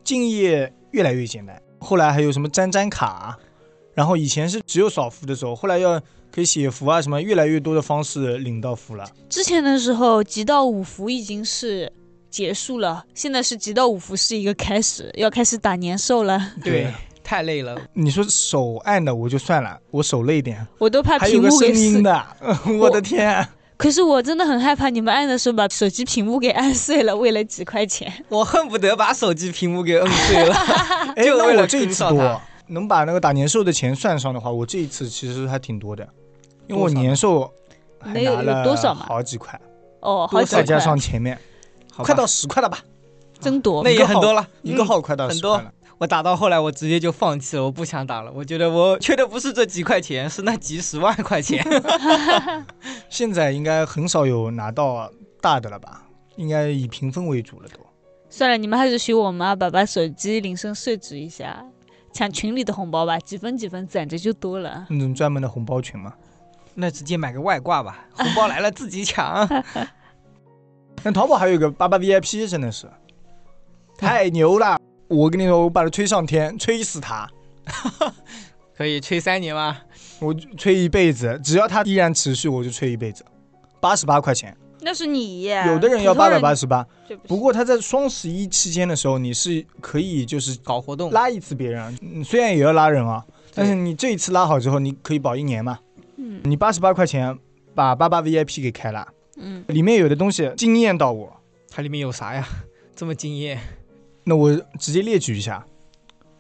[0.02, 3.38] 敬业越来越简单，后来还有什么粘粘卡，
[4.00, 6.00] 然后以前是只有扫福的时候，后来要
[6.32, 9.04] 可以写福啊什么，越来越多的方式领到福了。
[9.28, 11.92] 之前的时候集到五福已经是
[12.30, 16.40] 结束了，现在是集到五福是一个开始，要开始打年兽了。
[16.64, 16.90] 对，
[17.22, 17.78] 太累了。
[17.92, 21.74] 你说手按的我就算了，我手累点，我都怕还有个屏幕给撕。
[21.74, 22.26] 声音的，
[22.80, 23.46] 我的天！
[23.76, 28.10] 可是我真的很害怕你们按的时候把手机屏幕给按碎了，为了几块钱。
[28.30, 30.54] 我恨不得把手机屏幕给摁碎了。
[31.16, 36.08] 哎，就为了这一次多能把那个打年兽的钱算上的话，我这一次其实还挺多的，
[36.66, 37.52] 因为我年兽
[38.00, 39.60] 还没有拿了有多少嘛好几块，
[40.00, 41.38] 哦，好几再加，上前面
[41.96, 42.78] 快到十块了吧？
[43.40, 43.90] 真多那。
[43.90, 45.72] 也很多了，嗯一个号快到很多十块了。
[45.98, 48.32] 我打到后来，我直接就放弃了，我不想打了。
[48.34, 51.62] 我觉得我缺的不是这几块钱，是那几十万块钱。
[53.10, 55.10] 现在应该很少有拿到
[55.42, 56.04] 大的了吧？
[56.36, 57.80] 应该以评分为主了都。
[58.30, 61.62] 算了，你们还是学我妈吧，把手机铃声设置一下，
[62.12, 64.86] 抢群里的红包吧，几分几分攒着就多了。
[64.90, 66.12] 那种专门的红包群嘛。
[66.74, 69.46] 那直接买个外挂吧，红包来了自己抢。
[71.02, 72.88] 那淘宝还有一个八八 VIP，真的是
[73.98, 74.78] 太牛了！
[75.08, 77.28] 我跟你说，我把它吹上天，吹死它，
[78.76, 79.78] 可以吹三年吗？
[80.20, 83.24] 我吹一辈子，只要它依然持续，我就吹一辈子。
[83.80, 86.86] 八十八块钱，那是你，有的人要八百八十八，
[87.26, 95.78] 不过他在双十一期间的时候，你是可以就是搞活动，拉一次别人，嗯虽然也要拉人啊，但是你这一次拉好之后，你可以保一年嘛。
[96.16, 97.36] 嗯你八十八块钱
[97.74, 101.34] 把八八 VIP 给开了，嗯，里面有的东西惊艳到我，
[101.70, 102.46] 它里面有啥呀？
[102.94, 103.58] 这么惊艳？
[104.24, 105.64] 那我直接列举一下。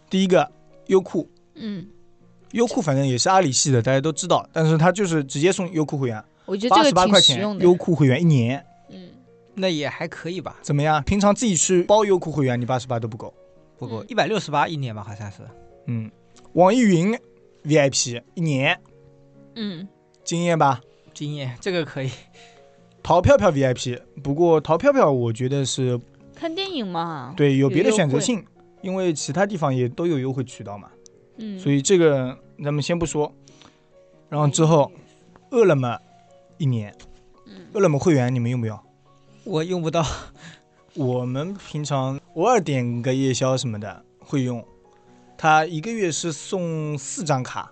[0.08, 0.50] 第一个，
[0.86, 1.86] 优酷，嗯，
[2.52, 7.64] 优酷反正也是阿里系的，大家都知道，但是它就是直接送优酷会员，我觉得八这个挺十八块钱实用的。
[7.64, 9.08] 优酷会员一年，嗯，
[9.54, 11.02] 那也还可以吧，怎么样？
[11.04, 13.32] 平常自己去包优酷会员，你八十八都不够。
[13.36, 13.40] 嗯
[13.80, 15.38] 不够一百六十八一年吧，好像是。
[15.86, 16.10] 嗯，
[16.52, 17.18] 网易云
[17.64, 18.78] VIP 一年，
[19.54, 19.88] 嗯，
[20.22, 20.82] 惊艳吧？
[21.14, 22.10] 惊艳，这个可以。
[23.02, 25.98] 淘票票 VIP，不过淘票票我觉得是
[26.34, 27.32] 看电影嘛。
[27.34, 28.44] 对有别的选择性，
[28.82, 30.90] 因为其他地方也都有优惠渠道嘛，
[31.38, 33.34] 嗯，所以这个咱们先不说。
[34.28, 34.92] 然后之后，
[35.52, 35.98] 饿了么
[36.60, 36.94] 一年，
[37.46, 38.78] 嗯饿了么会员你们用不用？
[39.44, 40.04] 我用不到，
[40.94, 44.62] 我们平常偶尔点个夜宵什么的会用，
[45.38, 47.70] 它一个月是送四张卡，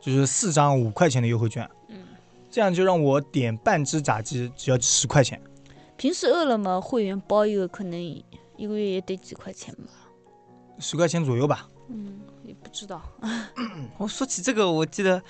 [0.00, 2.06] 就是四张五块钱的优惠券，嗯，
[2.48, 5.42] 这样就让我点半只炸鸡只要十块钱。
[5.96, 9.90] 平时饿了么会员包一个，可能一个月也得几块钱吧。
[10.78, 11.68] 十块钱左右吧。
[11.88, 13.02] 嗯，也不知道。
[13.98, 15.20] 我说起这个，我记得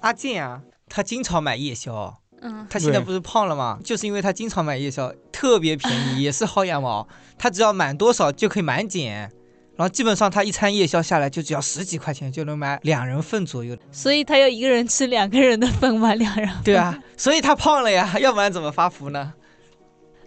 [0.00, 2.20] 阿健啊，他经常买夜宵。
[2.44, 3.78] 嗯，他现在不是胖了吗？
[3.82, 7.08] 就是因为他经常买夜宵，特别便宜， 也是薅羊毛。
[7.38, 9.30] 他只要满多少就可以满减，
[9.76, 13.76] 然后基本上他一餐夜宵下来就只要十几块钱就能买两人份左右。
[13.90, 16.14] 所以他要一个人吃两个人的份吗？
[16.14, 16.48] 两人。
[16.62, 19.32] 对啊，所以他胖了呀， 要不然怎么发福呢？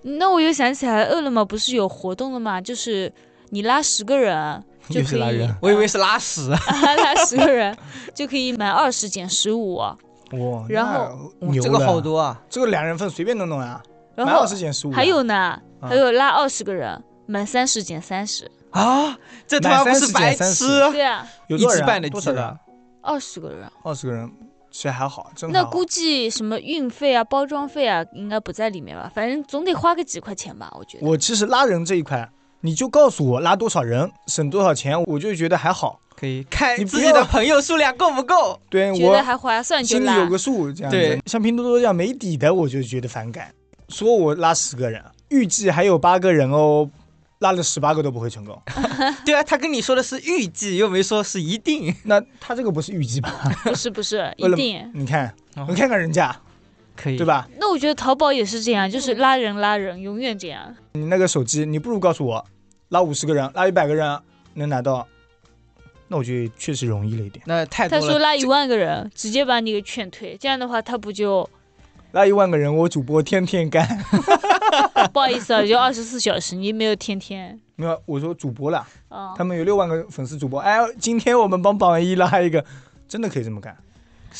[0.02, 2.60] 那我又想起来，饿了么不是有活动的吗？
[2.60, 3.14] 就是
[3.50, 6.50] 你拉十个人 就可以，又是拉人我以为是拉屎。
[6.50, 7.76] 拉十个人
[8.14, 9.82] 就可以满二十减十五，
[10.32, 12.42] 哇，然后这个好，多啊！
[12.50, 13.82] 这个两人份随便弄弄啊，
[14.16, 14.92] 然后满二十减十五。
[14.92, 22.58] 还有呢，啊还有拉二十个人满三十减三十，啊，这他妈不是白满30痴减，对啊，有多少人啊一知半的多少人？
[23.02, 23.72] 二十个人。
[23.84, 24.30] 二十个人，
[24.70, 29.10] 其实还好，真还好那估计什么运费啊、包装费啊，应该不在里面吧？
[29.16, 31.08] 反正总得花个几块钱吧，我觉得。
[31.08, 36.02] 我其实拉人这一块，你就告诉我拉多少人，省多少钱，我就觉得还好。
[36.20, 38.60] 可以看你自己的朋友数量够不够。
[38.70, 40.28] 对我觉得还划算就心里有。
[40.28, 40.98] 个数，这样子。
[40.98, 43.54] 对像拼多多这样没底的，我就觉得反感。
[43.90, 46.90] 说我拉十个人，预计还有八个人哦，
[47.40, 48.60] 拉了十八个都不会成功。
[49.24, 51.94] 对啊，他跟你说的是预计，又没说是一定。
[52.06, 53.32] 那他这个不是预计吧？
[53.64, 54.92] 不是不是， 一定。
[54.96, 56.36] 你看，哦你看看人家，
[56.96, 57.26] 可以对？
[57.26, 57.48] 吧？
[57.60, 60.76] 那我觉得淘宝也是这样，就是拉人拉人，永远这样。
[60.94, 62.44] 你那个手机，你不如告诉我，
[62.90, 64.20] 拉五十个人，拉一百个人
[64.56, 65.08] 能拿到，
[66.08, 67.44] 那我觉得确实容易了一点。
[67.48, 68.02] 那太多了。
[68.02, 71.48] 他说拉一万个人，直接把你给劝退，这样的话他不就
[72.14, 73.86] 拉一万个人，我主播天天干。
[75.14, 79.44] 不好意思啊，就二十四小时，你没有天天没有，我说主播了，啊他。
[79.44, 80.60] 们有六万个粉丝主播。
[80.60, 82.64] 哎，今天我们帮榜一拉一个，
[83.08, 83.76] 真的可以这么干。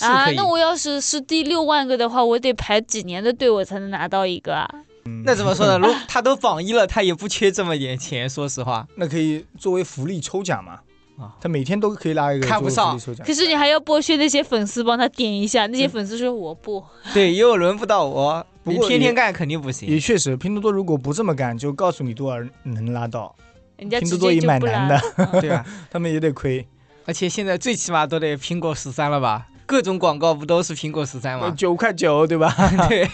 [0.02, 4.70] 啊那我要是是第六万个的话，我得排几年的队我才能拿到一个啊？
[5.06, 5.78] 嗯，那怎么说呢？
[5.80, 8.30] 如 他都榜一了，他也不缺这么点钱。
[8.30, 10.80] 说实话，那可以作为福利抽奖嘛？
[11.18, 13.00] 啊他每天都可以拉一个看不上。
[13.26, 20.00] 可是你还要剥削那些粉丝帮他点一下，那些粉丝说我不，对，又轮不到我，你不过也天天干肯定不行也。
[20.00, 23.36] 确实，拼多多如果不这么干，就告诉你多少人能拉到，
[23.78, 25.02] 人家拼多多也蛮难的。
[25.18, 26.66] 嗯 对啊，他们也得亏。
[27.06, 29.48] 而且现在最起码都得苹果十三了吧？
[29.66, 31.54] 各种广告不都是苹果十三吗？
[31.58, 32.54] 九块九，对吧？
[32.88, 33.10] 对，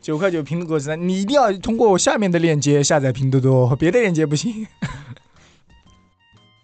[0.00, 4.66] 九块九苹果 十三，你一定要通过我下面的链接下载拼多多，别的链接不行。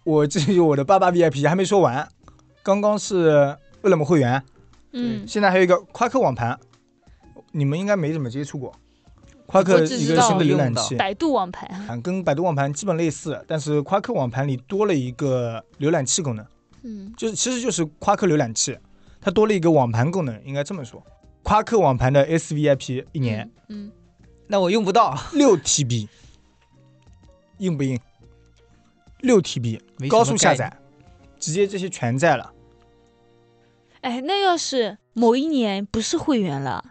[0.05, 2.07] 我这有我的八八 VIP 还没说完，
[2.63, 4.41] 刚刚是饿了么会员，
[4.93, 6.57] 嗯，现在还有一个夸克网盘，
[7.51, 8.73] 你们应该没怎么接触过。
[9.47, 16.45] 夸克一个新的浏览器，百度网盘，啊跟百度网盘基本类似，但是夸克网盘里多了一个浏览器功能，
[16.83, 18.77] 嗯，就是其实就是夸克浏览器，
[19.19, 21.01] 它多了一个网盘功能，应该这么说。
[21.43, 23.91] 夸克网盘的 SVIP 一年嗯，
[24.47, 26.07] 那我用不到，六 TB，
[27.59, 27.99] 硬不硬？
[29.25, 30.71] 六什么高速下载，
[31.39, 32.53] 直接这些全在了。
[34.01, 36.83] 哎，那要是某一年不是会员了，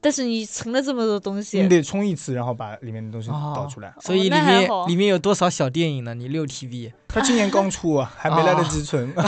[0.00, 3.94] 但是你存了这么多东西你，得充一次，然后把里面的东西哦导出来。
[4.00, 6.14] 所以里面、好里面有多少小电影呢？
[6.14, 9.12] 你六 TB，他今年刚出啊，还没来得及存。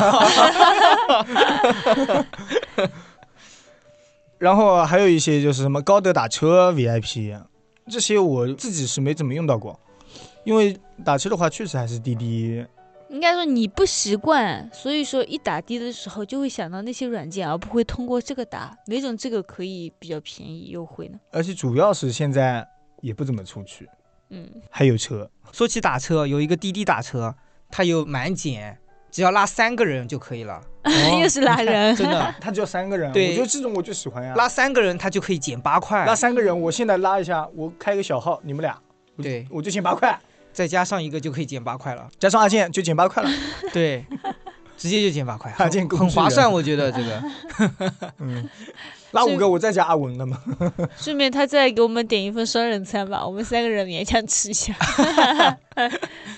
[4.38, 7.40] 然后还有一些就是什么高德打车 VIP，
[7.88, 9.80] 这些我自己是没怎么用到过，
[10.48, 12.64] 因为打车的话确实还是滴滴。
[13.10, 21.18] 应该说你不习惯，所以说一打的的时候就会想到那些软件，而不会通过这个打，哪种这个可以比较便宜优惠呢。
[21.32, 22.66] 而且主要是现在
[23.02, 23.86] 也不怎么出去，
[24.30, 25.30] 嗯，还有车。
[25.52, 27.34] 说起打车，有一个滴滴打车，
[27.70, 28.78] 它有满减，
[29.10, 30.62] 只要拉三个人就可以了。
[31.20, 34.34] 又是拉人， 真的， 他只要三个人，对我觉得这种我就喜欢呀。
[34.34, 38.78] 拉三个人他就可以减八块拉，三个人，我现在拉一下，我开个小号，你们俩，
[39.22, 40.18] 对我就减八块，
[40.58, 42.10] 再加上一个就可以减八块了。
[42.18, 43.30] 加上阿健就减八块了。
[43.72, 44.04] 对，
[44.76, 47.22] 直接就减八块，阿健很划算，我觉得这个。
[48.18, 48.50] 嗯，
[49.12, 50.42] 拉五个我再加阿文了嘛。
[50.98, 54.74] 顺便他再给我们点一份双人餐吧，我们三个人勉强吃一下。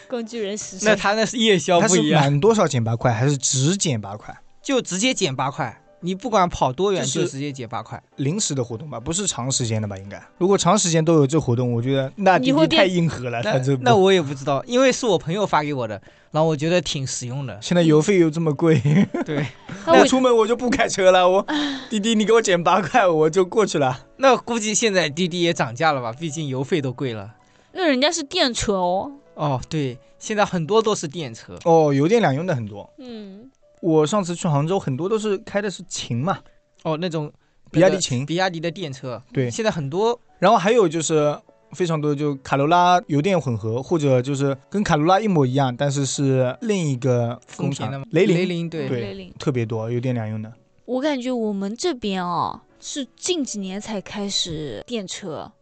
[0.06, 0.94] 工具人实那。
[0.94, 4.36] 他那是夜宵他是不一样，满多少减八块，还是只减八块？
[4.62, 8.02] 就直接减八块，你不管跑多远就直接减八块。
[8.16, 9.96] 临时的活动吧，不是长时间的吧？
[9.98, 13.40] 应该，如果长时间都有这活动，我觉得那滴滴太硬核了。
[13.42, 17.58] 那他这那我也不知道，因为是我朋友发给我的，然后我觉得挺实用的。
[17.60, 18.80] 现在油费又这么贵，
[19.24, 19.46] 对，
[19.86, 21.28] 那出门我就不开车了。
[21.28, 21.44] 我
[21.90, 24.06] 滴滴你给我减八块，我就过去了。
[24.16, 26.12] 那估计现在滴滴也涨价了吧？
[26.12, 27.34] 毕竟油费都贵了。
[27.72, 29.12] 那人家是电车哦。
[29.34, 31.58] 哦，对，现在很多都是电车。
[31.64, 32.90] 哦，油电两用的很多。
[32.98, 33.49] 嗯，
[33.82, 36.38] 我上次去杭州，很多都是开的是秦嘛，
[36.82, 37.32] 哦，那种
[37.70, 39.50] 比亚迪秦，比亚迪的电车，对。
[39.50, 41.38] 现在很多然后还有就是
[41.72, 48.36] 非常多就卡罗拉油电混合，或者就是跟卡罗拉一模一样，但是是另一个工厂丰田的嘛，雷凌？
[48.36, 48.88] 雷凌对。
[48.88, 49.34] 对雷凌。
[49.38, 50.52] 特别多，油电两用的。
[50.84, 55.52] 我感觉我们这边哦是近几年才开始电车，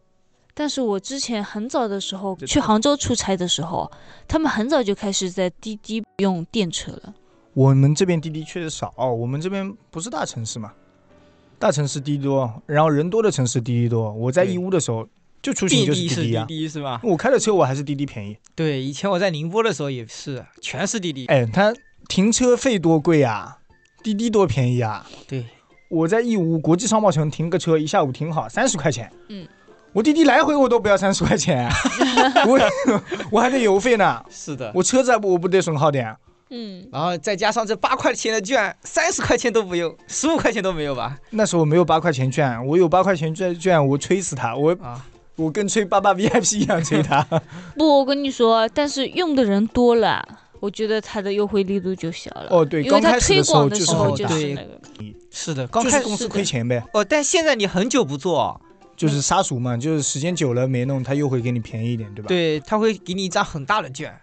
[0.55, 3.89] 但是我之前很早的时候去杭州出差的时候，
[4.27, 7.13] 他们很早就开始在滴滴用电车了。
[7.53, 10.71] 我们这边滴滴确实少，我们这边不是大城市嘛，
[11.57, 14.11] 大城市滴滴多，然后人多的城市滴滴多。
[14.13, 15.07] 我在义乌的时候
[15.41, 17.01] 就出行就是滴滴滴啊，滴是吧？
[17.03, 18.37] 我开的车我还是滴滴便宜。
[18.55, 21.25] 对，以前我在宁波的时候也是，全是滴滴。
[21.25, 21.73] 哎，它
[22.07, 23.57] 停车费多贵啊，
[24.03, 25.05] 滴滴多便宜啊。
[25.27, 25.45] 对，
[25.89, 29.11] 我在义乌国际商贸城停个车，一下午停好三十块钱。
[29.29, 29.47] 嗯，
[29.91, 31.67] 我滴滴来回我都不要三十块钱，
[32.47, 32.59] 我
[33.31, 34.23] 我还得油费呢。
[34.29, 34.71] 是的。
[34.75, 36.15] 我车子我不得损耗点。
[36.51, 41.17] 嗯，然后再加上这八块钱的券，三十块钱都不用，十五块钱都没有吧？
[41.29, 47.21] 那时候我没有八块钱券，我有八块钱券券，我吹死他，我啊，我跟吹八八 VIP 一样吹他。
[47.77, 50.27] 不，我跟你说，但是用的人多了，
[50.59, 52.47] 我觉得它的优惠力度就小了。
[52.49, 54.79] 哦，对，因为它刚开始推广的时候就是很大，对是那个，
[55.31, 58.59] 是的，刚开始公司亏钱呗，哦，但现在你很久不做，
[58.97, 64.13] 就是杀熟嘛，就是时间久了没弄，他又会给你便宜一点，对吧？，对，他会给你一张很大的券。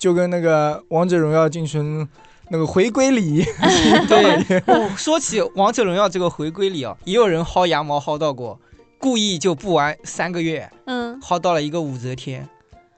[0.00, 2.08] 就跟那个王者荣耀进群
[2.48, 3.44] 那个回归礼，
[4.08, 8.58] 对，哦，说起王者荣耀这个回归礼啊，也有人薅羊毛薅到过，
[8.98, 12.48] 故意就不玩三个月，嗯，薅到了一个武则天。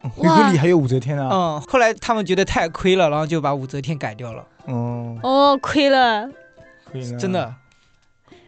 [0.00, 1.28] 回归礼还有武则天啊。
[1.30, 4.44] 嗯，后来他们觉得太亏了，然后就把武则天改掉了。
[4.66, 6.28] 哦，哦，亏了。
[6.90, 7.54] 亏了真的，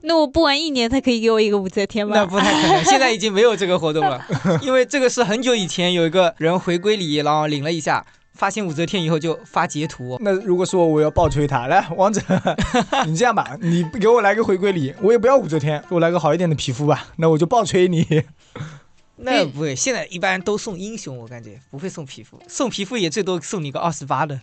[0.02, 2.14] 那我不玩一年，他可以给我一个武则天吗？
[2.16, 4.24] 那不太可能，现在已经没有这个活动了，
[4.62, 10.18] 因为这个是很久以前有一个人回归礼，然后领了一下，发现武则天以后就发截图。
[10.20, 12.20] 那如果说我要爆吹他，来王者，
[13.06, 18.24] 你这样吧，你给我来个回归礼，我也不要武则天，给我来个好一点的皮肤吧，那我就爆吹你。
[19.16, 24.40] 那不会，现在一般都送英雄，我感觉不会送皮肤，送皮肤也最多送你个二十八的，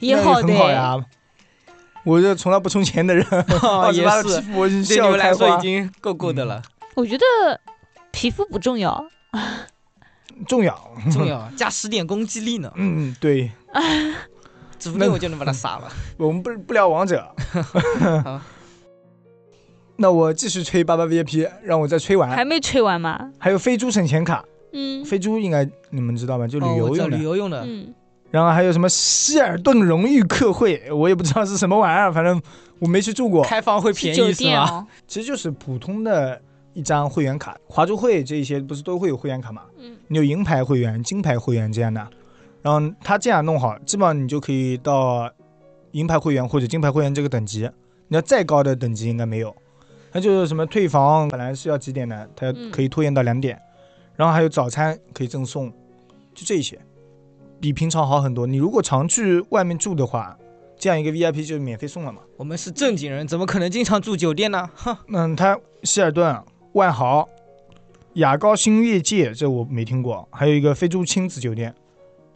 [0.00, 0.34] 也那好。
[0.34, 1.04] 很好呀。
[2.02, 3.26] 我这从来不充钱的人，
[3.62, 5.60] 二十八的皮，肤对你们来说已。
[5.62, 6.62] 经够够的了。
[6.94, 7.24] 我觉得
[8.10, 9.06] 皮肤不重要，
[10.46, 10.78] 重要，
[11.12, 13.50] 重要， 加十点攻击力呢，嗯，对，
[14.78, 15.88] 指不定我就能把他杀了。
[16.18, 17.24] 我们不不聊王者。
[19.96, 22.28] 那我继续吹八八 VIP，让我再吹完。
[22.30, 23.30] 还没吹完吗？
[23.38, 26.48] 还有飞猪省钱卡，嗯飞猪应该你们知道吧？
[26.48, 27.16] 就旅游用的。
[27.16, 27.94] 旅游用的，嗯，
[28.30, 32.42] 然后还有什么希尔顿荣誉客会，我也不知道是什么玩意儿，反正
[32.80, 33.44] 我没去住过。
[33.44, 34.34] 开房会便宜是吗？
[34.36, 34.86] 店哦。
[35.06, 36.42] 其实就是普通的
[36.74, 39.62] 一张会员卡，华住会这一些不是都会有会员卡嘛？
[39.78, 42.06] 嗯，你有银牌会员、金牌会员这样的，
[42.62, 45.30] 然后他这样弄好，基本上你就可以到
[45.92, 47.70] 银牌会员或者金牌会员这个等级。
[48.08, 49.54] 你要再高的等级应该没有，
[50.12, 53.58] 那就是什么退房本来是要几点的，它嗯可以拖延到两点，
[54.14, 55.70] 然后还有早餐可以赠送，
[56.34, 56.78] 就这些，
[57.60, 58.46] 比平常好很多。
[58.46, 60.36] 你如果常去外面住的话，
[60.76, 62.20] 这样一个 VIP 就免费送了嘛。
[62.36, 64.68] 我们是正经人，怎么可能经常住酒店呢？
[64.74, 66.38] 哼，嗯，他希尔顿、
[66.74, 67.28] 万豪、
[68.14, 71.72] 雅高新悦界，这我没听过，还有一个飞猪亲子酒店。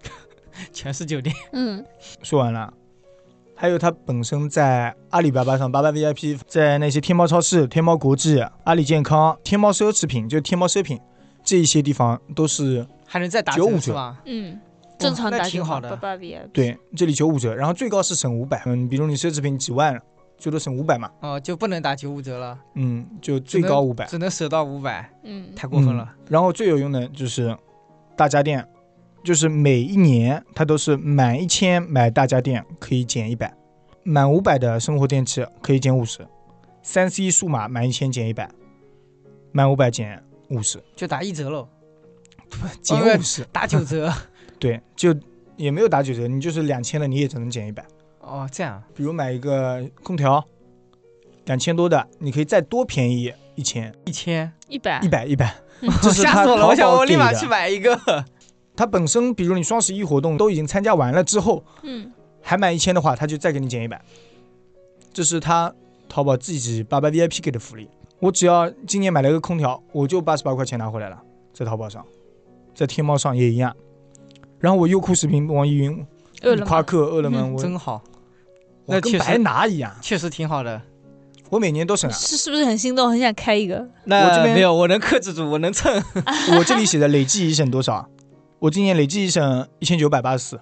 [0.73, 1.35] 全是酒店。
[1.53, 1.85] 嗯，
[2.23, 2.73] 说完了，
[3.57, 11.01] 还有它本身在阿里巴巴上，八八 VIP，在那些天猫超市、天猫国际、阿里健康、天猫奢侈品，就天猫奢品
[11.43, 14.17] 这一些地方都是还能再打九五折？
[14.25, 14.61] 嗯，
[15.01, 16.49] 正常那打九挺好的八八 VIP。
[16.53, 18.63] 对，这里九五折，然后最高是省五百。
[18.67, 20.01] 嗯，比如你奢侈品几万，
[20.39, 21.11] 最多省五百嘛。
[21.21, 26.09] 哦，就不能打九五折了，嗯，就最高五百，只能舍到五百，嗯，太过分了。
[26.11, 27.57] 嗯然后最有用的就是
[28.17, 28.67] 大家电，
[29.25, 33.53] 就是每一年它都是满一千买大家电可以减一百，
[34.03, 36.27] 满五百的生活电器可以减五十，
[36.83, 38.51] 三 C 数码满一千减一百，
[39.53, 41.67] 满五百减五十，就打一折喽，
[42.83, 44.13] 减五十，打九折。
[44.61, 45.15] 对，就
[45.57, 47.83] 也没有打九折，你就是两千的你也只能减一百。
[48.29, 50.45] 哦，这样，比如买一个空调，
[51.47, 55.55] 两千多的，你可以再多便宜一千，一千，一百一百一百，
[56.03, 56.67] 这是他吓死我了！
[56.67, 57.99] 我想淘宝给的我立马去买一个。
[58.77, 64.01] 它本身，比如你双十一活动都已经参加完了之后，嗯，还满一千的话，他就再给你减一百。
[65.13, 65.75] 这是他
[66.09, 67.89] 淘宝自己八八 VIP 给的福利。
[68.21, 71.21] 我只要今年买了一个空调，我就八十八块钱拿回来了，
[71.53, 72.05] 在淘宝上，
[72.75, 73.75] 在天猫上也一样。
[74.61, 76.07] 然后我优酷视频、网易云、
[76.67, 78.18] 夸克、饿了么，真好，我
[78.89, 80.81] 那跟白拿一样，确实挺好的。
[81.51, 82.13] 我每年都省啊。
[82.13, 83.87] 是是不是很心动，很想开一个？
[84.05, 85.93] 那这边没有，我能克制住，我能蹭。
[86.59, 88.09] 我这里写的累计已省多少？
[88.59, 90.61] 我今年累计已省一千九百八十四。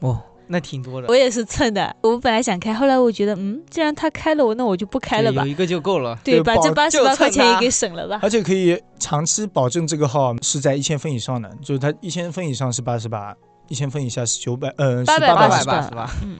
[0.00, 1.16] 哦，那挺多的我。
[1.16, 1.94] 也是蹭的。
[2.02, 5.48] 我本来想开，后来我觉得，嗯，既然他开了，我那我就不开了吧有。
[5.48, 6.16] 一个就够了。
[6.24, 8.18] 对，把这八十八块钱也给省了吧。
[8.22, 13.34] 而且可以长期保证这个号是在一千分以上的，就是它一千分以上是八十八，
[13.68, 16.36] 一千分以下是九百，嗯，是八百八十百八十八，嗯，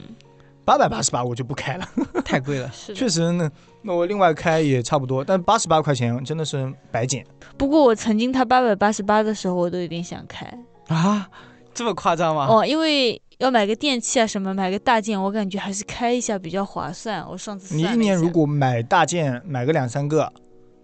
[0.69, 1.89] 八百八十八，我就不开了。
[2.23, 2.71] 太贵了。
[2.71, 2.93] 是。
[2.93, 3.49] 确实呢，
[3.81, 7.25] 那我另外开也差不多，但八十八块钱真的是白捡。
[7.57, 10.45] 不过我曾经他八百八十八的时候，我都有点想开
[10.89, 11.27] 啊，
[11.73, 12.45] 这么夸张吗？
[12.47, 17.27] 哦，因为要买个电器啊什么，买个大件，我感觉还是开一下比较划算。
[17.27, 20.31] 我上次你一年如果买大件，买个两三个，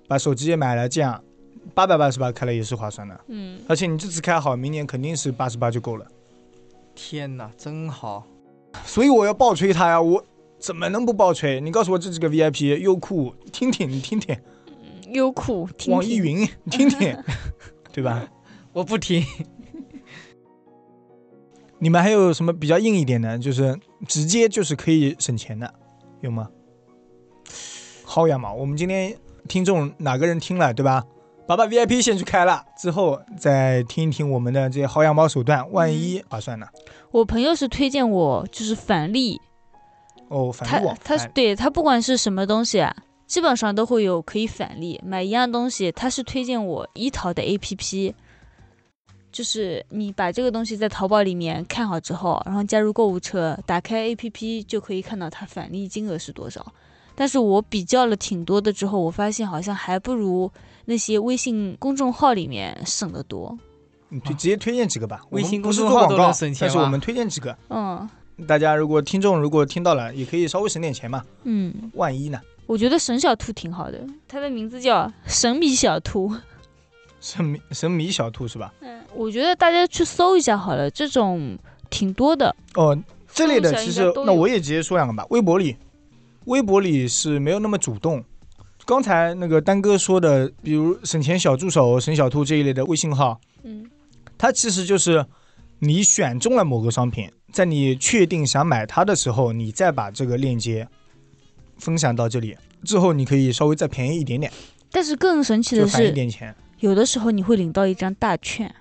[0.07, 1.23] 把手机也买了，这样
[1.75, 3.21] 八百八十八开了也是划算的。
[3.27, 6.07] 嗯，而且你这次开好，明年肯定是八十八就够了。
[6.95, 8.23] 天哪，真好！
[8.85, 10.23] 所以我要爆锤他呀，我
[10.59, 11.61] 怎么能不爆锤？
[11.61, 14.35] 你告诉我这几个 VIP，优酷、听听，你听听，
[15.11, 17.15] 优酷、听听网易云， 听听，
[17.93, 18.27] 对吧？
[18.73, 19.23] 我不听。
[21.77, 25.71] 你们还有什么比较硬一点的，就是直接就是可以省钱的，
[26.21, 26.49] 有吗？
[28.05, 29.15] 薅羊毛，我们今天
[29.47, 31.03] 听众哪个人听了，对吧？
[31.47, 36.67] 把把 VIP 先去开了，之后再听一听我们的这些薅羊毛手段，万一划算呢？
[37.11, 39.39] 我朋友是推荐我就是返利，
[40.29, 42.95] 哦，反他正网他返对他不管是什么东西啊，
[43.27, 44.99] 基本上都会有可以返利。
[45.05, 48.13] 买一样东西，他是推荐我一淘的 APP，
[49.31, 56.65] 就是你把这个东西在淘宝里面看好之后，然后加入购物车，打开 APP 就可以看到它返利金额是多少。
[57.15, 60.51] 但是我比较了挺多的之后，我发现好像还不如
[60.85, 63.57] 那些微信公众号里面省得多。
[64.09, 65.21] 你推直接推荐几个吧。
[65.31, 68.07] 微信公众号都能省钱吗但是我们推荐几个，嗯
[68.47, 72.39] 大家如果听众如果听到了，也可以稍微省点钱嘛，嗯，万一呢？
[72.65, 76.33] 我觉得神小兔挺好的，它的名字叫神米小兔。
[77.21, 78.73] 神米神米小兔是吧？
[78.81, 81.57] 嗯，我觉得大家去搜一下好了，这种
[81.89, 82.53] 挺多的。
[82.75, 82.95] 哦，
[83.33, 85.25] 这类的其实那我也直接说两个吧。
[85.29, 85.75] 微博里，
[86.45, 88.23] 微博里是没有那么主动。
[88.85, 93.89] 刚才那个丹哥说的，比如省钱小助手、省小兔这一类的微信号，嗯
[94.37, 95.25] 它其实就是
[95.79, 100.87] 你选中了某个商品，在你确定想买它的时候，你再把这个链接
[101.77, 104.51] 分享到这里，之后你可以稍微再便宜一点点，
[104.91, 106.55] 但是更神奇的是，点钱。
[106.79, 108.71] 有的时候你会领到一张大券。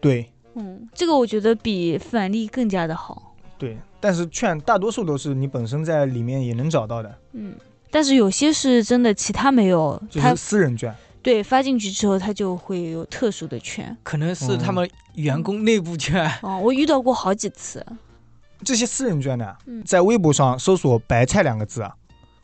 [0.00, 3.35] 对嗯，这个我觉得比返利更加的好。
[3.58, 7.54] 对，但是券大多数都是你本身在里面也能找到的，嗯，
[7.90, 10.00] 但是有些是真的，其他没有。
[10.12, 10.94] 它就是私人券。
[11.22, 13.96] 对发进去之后，它就会有特殊的券。
[14.04, 16.30] 可能是他们员工内部券。
[16.42, 17.84] 哦，我遇到过好几次。
[18.62, 21.92] 这些私人券呢嗯，在微博上搜索“白菜”两个字啊，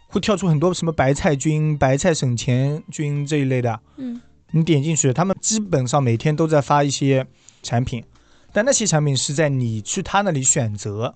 [0.09, 3.79] 会跳出很多什么白菜君、白菜省钱君这一类的。
[3.97, 4.21] 嗯
[4.55, 7.27] 你点进去，他们基本上每天都在发一些
[7.63, 8.05] 产品，
[8.53, 11.15] 但那些产品是在你去他那里选择，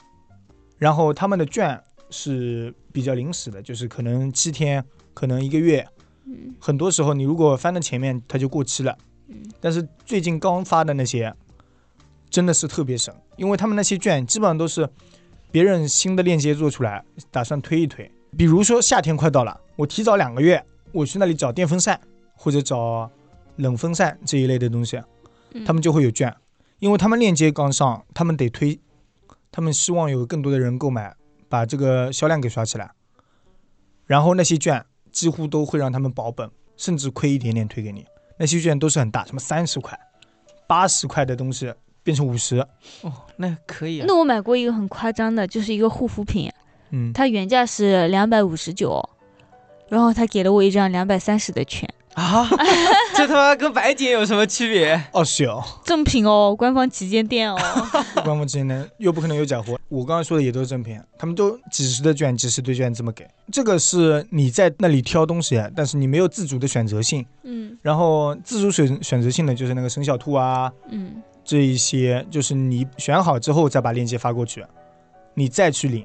[0.78, 1.78] 然后他们的券
[2.11, 4.82] 是比较临时的，就是可能七天，
[5.12, 5.87] 可能一个月，
[6.24, 8.97] 嗯很多时候你如果翻到前面，它就过期了。
[9.28, 11.34] 嗯但是最近刚发的那些，
[12.30, 14.89] 真的是特别省，因为他们那些券基本上都是
[15.51, 18.11] 别人新的链接做出来，打算推一推。
[18.37, 22.01] 比如说夏天快到了，我提早两个月，我去那里找电风扇
[22.34, 23.11] 或者找
[23.57, 25.01] 冷风扇这一类的东西，
[25.55, 26.32] 嗯他们就会有券，
[26.79, 28.79] 因为他们链接刚上，他们得推，
[29.51, 31.14] 他们希望有更多的人购买，
[31.49, 32.91] 把这个销量给刷起来。
[34.05, 38.05] 然后那些券几乎都会让他们保本，甚至亏一点点推给你。
[38.39, 39.99] 那些券都是很大，什么三十块、
[40.66, 41.72] 八十块的东西
[42.03, 42.59] 变成五十，
[43.01, 44.05] 哦，那可以啊。
[44.07, 46.53] 那我买过一个很夸张的，就是一个护肤品，
[46.91, 49.03] 嗯，它原价是两百五十九，
[49.89, 52.49] 然后他给了我一张两百三十的券，啊，
[53.14, 54.99] 这他妈跟白金有什么区别？
[55.12, 57.57] 哦是哦，正品哦，官方旗舰店哦。
[58.25, 59.79] 官方旗舰店又不可能有假货。
[59.89, 63.29] 我刚刚说的也都是正品，他们都几十的券、几十的券这么给。
[63.53, 67.25] 这个是你在那里挑东西，但是你没有自主的选择性。
[67.43, 74.64] 嗯然后自主选选择性的就是那个生肖兔啊，嗯这一些就是你选好之后再把链接发过去，
[75.35, 76.03] 你再去领，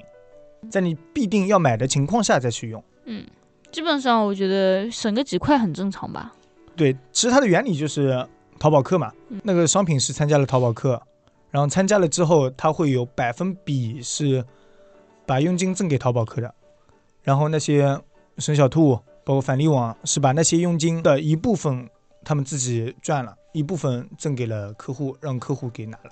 [0.70, 2.84] 在你必定要买的情况下再去用。
[3.06, 3.24] 嗯，
[3.72, 6.34] 基本上我觉得省个几块很正常吧。
[6.76, 8.28] 对，其实它的原理就是
[8.60, 11.02] 淘宝客嘛嗯，那个商品是参加了淘宝客，
[11.50, 14.44] 然后参加了之后，它会有百分比是
[15.26, 16.54] 把佣金赠给淘宝客的，
[17.24, 18.00] 然后那些
[18.38, 21.90] 省小兔包括返利网是把那些佣金的一部分
[22.24, 26.12] 他们自己赚了，一部分赠给了客户，让客户给拿了。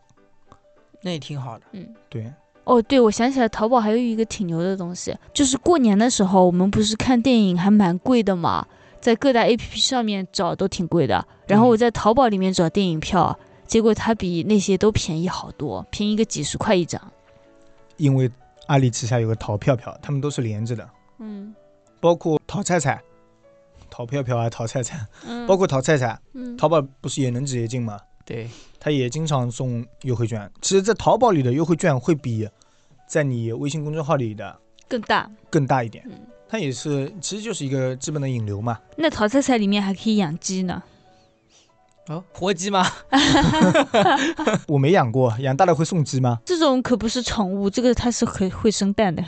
[1.01, 1.65] 那也挺好的。
[1.71, 1.95] 嗯。
[2.09, 2.31] 对，
[2.69, 8.63] 哦，对，我想起来，淘宝还有一个挺牛的东西，就是过年的时候，我们不是看电影还蛮贵的嘛，
[9.01, 17.01] 在各大 APP 上面找都挺贵的，然后嗯我在淘宝里面找电影票，结果它比那些都便宜好多，便宜个几十块一张。
[17.97, 18.29] 因为
[18.67, 21.51] 阿里旗下有个淘票票，他们都是连着的，嗯
[21.99, 23.01] 包括淘菜菜、
[23.89, 27.99] 淘票票啊、淘菜菜，嗯，包括淘菜菜，嗯淘宝不是也能直接进吗？
[28.29, 28.47] 对，
[28.79, 30.47] 他也经常送优惠券。
[30.61, 32.47] 其实，在淘宝里的优惠券会比
[33.07, 34.55] 在你微信公众号里的
[34.87, 35.27] 更大。
[35.49, 36.03] 更大一点。
[36.07, 36.15] 嗯，
[36.47, 38.79] 它也是，其实就是一个基本的引流嘛。
[38.95, 40.83] 那淘菜菜里面还可以养鸡呢。
[42.07, 42.85] 哦，活鸡吗？
[44.67, 46.39] 我没养过，养大了会送鸡吗？
[46.45, 49.25] 这种可不是宠物，这个它是可会生蛋的。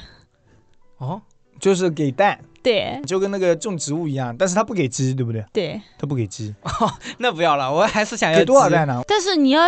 [0.98, 1.20] 哦，
[1.60, 5.44] 就是给蛋，对就跟那个种植物一样，但是它不给鸡，对不对？
[5.52, 6.54] 对，它不给鸡，
[7.18, 9.02] 那不要了，我还是想要给多少鸡蛋呢？
[9.08, 9.64] 但是你要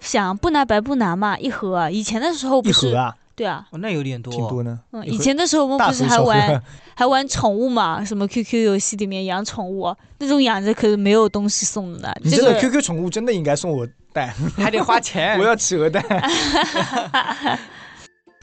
[0.00, 1.90] 想不拿白不拿嘛，一盒啊。
[1.90, 4.78] 以前的时候不是一盒啊，对啊，哦，那有点多，挺多呢。
[4.92, 6.62] 嗯，以前的时候我们不是还玩，
[6.94, 8.04] 还玩宠物嘛？
[8.04, 12.14] 什么 QQ 游戏里面养宠物，那种养着可是没有东西送的呢。
[12.22, 15.36] 你这个这个 QQ 宠物真的应该送我蛋，还得花钱。
[15.40, 16.02] 我要企鹅蛋。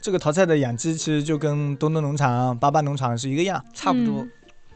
[0.04, 3.64] 这个淘菜的养鸡其实就跟东东农场、巴巴农场是一个样。
[3.72, 4.30] 差不多嗯。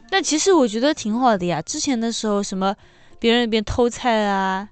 [0.09, 1.61] 但其实我觉得挺好的呀。
[1.61, 2.75] 之前的时候，什么
[3.19, 4.67] 别人那边偷菜啊，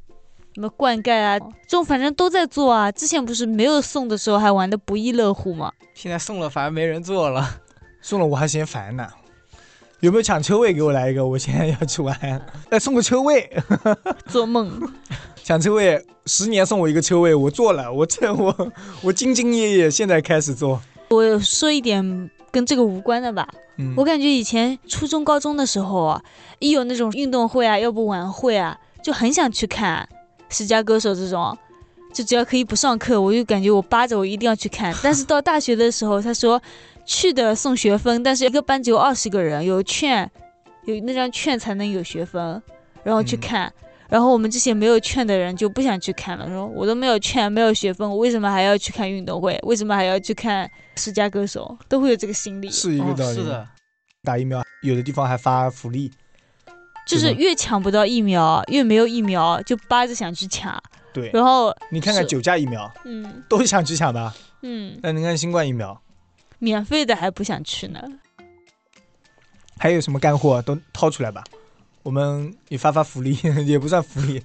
[0.56, 2.92] 什么灌溉啊，这种反正都在做啊。
[2.92, 5.72] 之前不是没有送的时候还玩的不亦乐乎吗？
[5.94, 7.62] 现在送了反而没人做了。
[8.02, 9.08] 送了我还嫌烦呢。
[10.00, 11.24] 有没有抢车位给我来一个？
[11.24, 12.42] 我现在要去玩。
[12.72, 13.48] 哎，送个车位，
[14.26, 14.92] 做梦。
[15.48, 18.54] 抢车位，十年送我一个车位，我做了，我这我
[19.02, 20.78] 我兢兢业业，现在开始做。
[21.08, 23.48] 我说一点跟这个无关的吧。
[23.78, 26.22] 嗯，我感觉以前初中、高中的时候啊，
[26.60, 30.06] 一有那种运动会啊，要不晚会啊，就很想去看
[30.54, 31.58] 《十佳歌手》这种。
[32.14, 34.94] 就只要可以不上课，我就感觉我扒着我一定要去看。
[35.02, 36.62] 但是到大学的时候，他说
[37.06, 40.30] 去的送学分，但是一个班只有二十个人，有券，
[40.84, 42.62] 有那张券才能有学分，
[43.02, 43.74] 然后去嗯看。
[44.10, 49.60] 然后我们这些没有券的人就不想去看了，说我都没有券，没有学分，我为什么还要去看运动会？
[49.64, 51.78] 为什么还要去看十佳歌手？
[51.90, 52.68] 都会有这个心理。
[52.68, 53.36] 哦是一个道理。
[53.36, 53.68] 是的，
[54.24, 56.12] 打疫苗，有的地方还发福利。
[57.06, 60.78] 就是越抢不到疫苗，越没有疫苗，就扒着想去抢。
[61.14, 64.34] 对，然后，你看看九价疫苗，嗯都想去抢的？
[64.62, 66.02] 嗯，那你看新冠疫苗，
[66.60, 68.02] 免费的还不想去呢。
[69.78, 71.44] 还有什么干货都掏出来吧。
[72.08, 73.38] 我们也发发福利，
[73.68, 74.42] 也不算福利。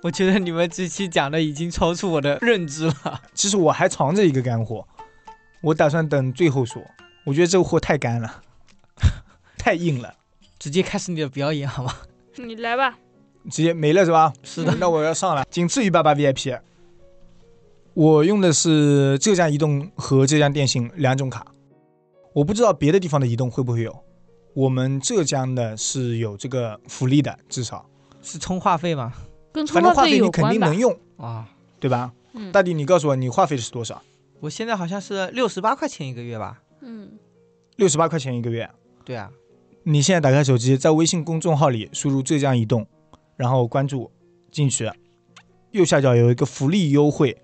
[0.00, 3.20] 我觉得你们这期讲的已经超出我的认知了。
[3.34, 4.88] 其实我还藏着一个干货，
[5.60, 6.82] 我打算等最后说。
[7.26, 8.42] 我觉得这个货太干了，
[9.58, 10.14] 太硬了，
[10.58, 11.92] 直接开始你的表演好吗？
[12.36, 12.96] 你来吧。
[13.50, 14.32] 直接没了是吧？
[14.42, 16.58] 是的，那我要上了，仅次于八八 VIP。
[17.92, 21.44] 我用的是浙江移动和浙江电信两种卡，
[22.32, 24.05] 我不知道别的地方的移动会不会有。
[24.56, 27.84] 我们浙江的是有这个福利的，至少，
[28.22, 29.12] 是充话费吗？
[29.52, 30.74] 跟充反正话费费你肯定能？
[30.74, 31.46] 用，啊，
[31.78, 32.10] 对吧？
[32.32, 34.02] 嗯大弟，你告诉我你话费是多少？
[34.40, 36.62] 我现在好像是六十八块钱一个月吧？
[36.80, 37.18] 嗯，
[37.76, 38.66] 六十八块钱一个月。
[39.04, 39.30] 对啊，
[39.82, 42.86] 你现在打开手机，在微信公众号里输入浙江移动，
[43.36, 44.10] 然后关注
[44.50, 44.90] 进去，
[45.72, 47.36] 右下角有一个福利优惠，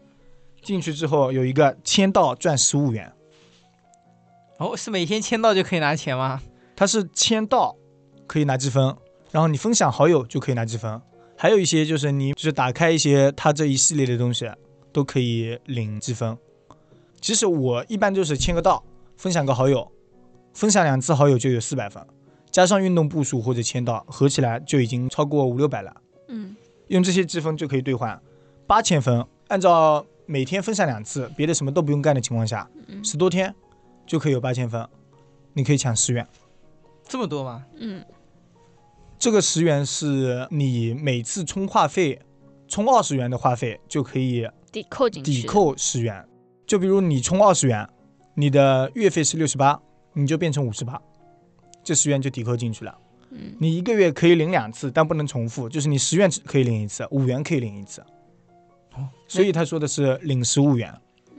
[0.62, 3.12] 进去之后有一个签到赚十五元，
[4.56, 6.40] 哦，是每天签到就可以拿钱吗？
[6.82, 7.76] 它是签到
[8.26, 8.84] 可以拿积分，
[9.30, 11.00] 然后你分享好友就可以拿积分，
[11.38, 14.50] 还有一些就是你就是打开一些它这一系列的东西
[14.90, 16.36] 都可以领积分。
[17.20, 18.82] 其实我一般就是签个到，
[19.16, 19.88] 分享个好友，
[20.54, 22.04] 分享两次好友就有四百分，
[22.50, 25.96] 加上运动步数或者签到，合起来就已经超过五六百了。
[26.30, 26.56] 嗯，
[26.88, 28.20] 用这些积分就可以兑换
[28.66, 29.24] 八千分。
[29.46, 33.54] 按照每天分享两次，别的什么都不用干的情况下，嗯十多天
[34.04, 34.84] 就可以有八千分，
[35.52, 36.26] 你可以抢十元。
[37.12, 37.62] 这么多吗？
[37.76, 38.02] 嗯，
[39.18, 42.18] 这个十元是你每次充话费，
[42.66, 45.42] 充二十元的话费就可以抵扣进去。
[45.42, 45.46] 抵。
[45.46, 46.26] 扣十元。
[46.66, 47.86] 就比如你充二十元，
[48.34, 49.78] 你的月费是六十八，
[50.14, 50.98] 你就变成五十八，
[51.84, 52.98] 这十元就抵扣进去了。
[53.28, 58.00] 嗯，你一个月可以领两次，但不能重复，就是你十元可以领一次，五元可以领一次。
[58.94, 60.90] 哦，所以他说的是领十五元。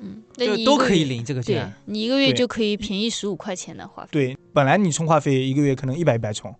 [0.03, 0.65] 嗯，那就你。
[0.65, 1.71] 都可以领这个券。
[1.85, 4.09] 你一个月就可以便宜十五块钱的话费。
[4.11, 6.53] 对，本来你充话费一个月可能一百一百充，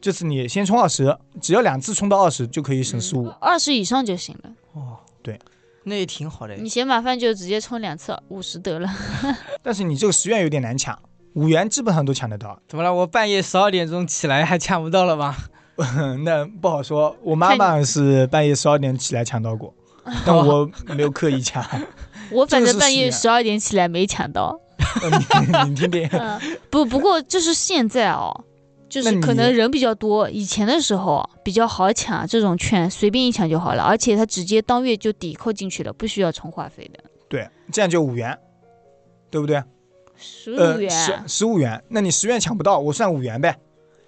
[0.00, 3.28] 这次你先充二十，只要两次充到二十就可以省十五。
[3.40, 4.50] 二十以上就行了。
[4.74, 5.38] 哦，对，
[5.84, 6.54] 那也挺好的。
[6.56, 8.88] 你嫌麻烦就直接充两次，五十得了。
[9.62, 10.98] 但是你这个十元有点难抢，
[11.34, 12.60] 五元基本上都抢得到。
[12.68, 12.92] 怎么了？
[12.92, 15.34] 我半夜十二点钟起来还抢不到了吗？
[16.24, 19.74] 那不好说，我妈妈是半夜十二点起来抢到过，
[20.24, 21.64] 但我没有刻意抢。
[22.32, 24.58] 我反正半夜十二点起来没抢到。
[25.64, 28.44] 你你听听，嗯， 不，不过就是现在哦，
[28.88, 37.02] 就是可能人比较多，以前的时候比较好抢这种券，随便一抢就好了，而且它直接当月就抵扣进去了，不需要充话费的。
[37.28, 38.36] 对，这样就五元，
[39.30, 39.62] 对不对？
[40.16, 43.56] 十五呃，元，十十五元，那你十元抢不到，我算五元呗。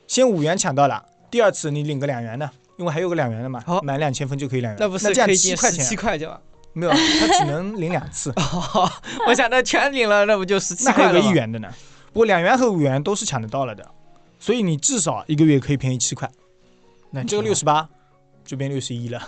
[0.06, 4.76] 先五元抢到了，第二次你领个两元的，因为还有个两元的嘛，好满两千分就可以两元。
[4.78, 5.96] 那不是这样可以七块钱七？
[5.96, 6.38] 块钱吗？
[6.74, 8.90] 没有，他只能领两次， 哦，
[9.26, 11.20] 我想那全领了，那不就十七那还有个？
[11.20, 11.68] 一元的呢。
[12.12, 13.88] 不过两元和五元都是抢得到了的，
[14.38, 16.30] 所以你至少一个月可以便宜七块。
[17.10, 17.88] 那这个六十八
[18.44, 19.20] 就变六十一了。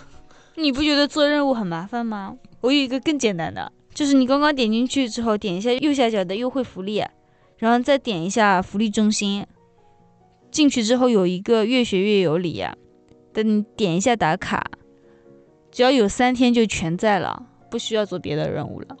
[0.55, 2.35] 你不觉得做任务很麻烦吗？
[2.61, 7.03] 我有一个更简单的，就是你刚刚点进去之后，点一下右下角的优惠福利，
[7.57, 9.45] 然后再点一下福利中心，
[10.51, 12.65] 进去之后有一个越学越有礼，
[13.33, 14.65] 等你点一下打卡，
[15.77, 18.97] 只要有三天就全在了，不需要做别的任务了。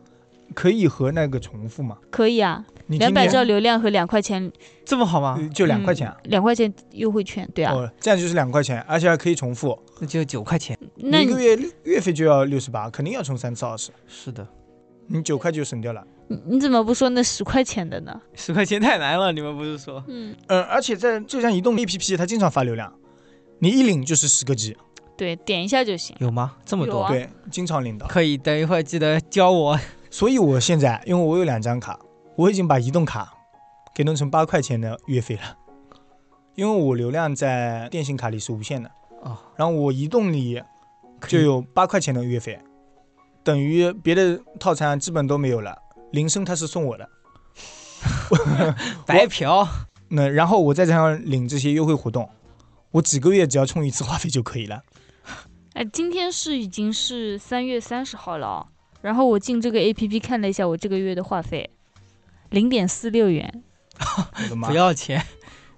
[0.53, 1.97] 可以和那个重复吗？
[2.11, 4.51] 可以啊，两百兆流量和两块钱，
[4.85, 5.35] 这么好吗？
[5.39, 6.15] 呃就两块钱啊？
[6.25, 7.73] 两块钱优惠券，对啊。
[7.73, 9.75] 哦，这样就是两块钱，而且还可以重复。
[9.99, 10.77] 那就九块钱。
[10.97, 14.47] 那一个月月费就要六十八，肯定要充三次二十，是的，
[15.07, 16.05] 你九块就省掉了。
[16.27, 18.21] 你你怎么不说那十块钱的呢？
[18.35, 20.03] 十块钱太难了，你们不是说？
[20.07, 22.93] 嗯，嗯，而且在浙江移动 APP 它经常发流量，
[23.57, 24.77] 你一领就是十个 G，
[25.17, 26.15] 对，点一下就行。
[26.19, 26.53] 有吗？
[26.63, 27.01] 这么多？
[27.01, 28.05] 啊对，经常领到。
[28.07, 29.79] 可以，等一会儿记得教我。
[30.09, 31.99] 所以我现在因为我有两张卡，
[32.35, 33.33] 我已经把移动卡
[33.93, 35.57] 给弄成八块钱的月费了，
[36.55, 38.89] 因为我流量在电信卡里是无限的，
[39.23, 40.61] 哦，然后我移动里
[41.27, 42.59] 就有八块钱的月费，
[43.43, 45.75] 等于别的套餐基本都没有了。
[46.11, 47.09] 铃声它是送我的，
[49.05, 49.67] 白嫖。
[50.09, 52.29] 那然后我再加上领这些优惠活动，
[52.91, 54.81] 我几个月只要充一次话费就可以了。
[55.77, 58.65] 哎，今天是已经是三月三十号了哦，
[59.03, 61.69] 然后我进这个 A P P 看了一下我这个月的话费，
[62.49, 63.61] 零点四六元。
[64.59, 64.73] 不！
[64.73, 65.23] 要钱，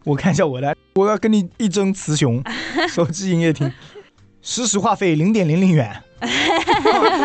[0.05, 2.41] 我看一下我的，我要跟你一争雌雄。
[2.87, 3.69] 手机营业厅，
[4.41, 6.01] 实时话费零点零零元。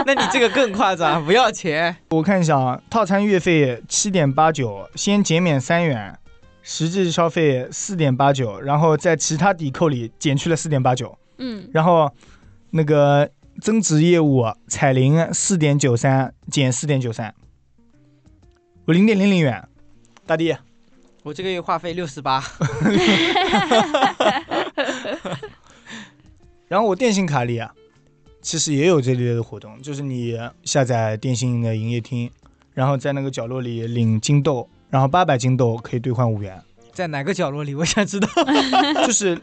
[0.05, 1.95] 那你这个更夸张，不要钱。
[2.11, 6.19] 我看一下啊，套餐月费七点八九，先减免三元，
[6.61, 12.13] 实际消费四点八九，然后在其他抵扣里减去了四点八九，嗯，然后
[12.77, 17.33] 那个增值业务彩铃四点九三减四点九三，
[18.85, 19.69] 我零点零零元，
[20.27, 20.57] 大弟，
[21.23, 22.43] 我这个月话费六十八，
[26.67, 27.73] 然后我电信卡里啊，
[28.43, 32.29] 其实也有这类的活动，就是你下载电信的营业厅，
[32.73, 36.61] 然后在那个角落里领金豆，然后八百金豆可以兑换五元，
[36.93, 37.73] 在哪个角落里？
[37.77, 38.29] 我想知道。
[39.07, 39.41] 就是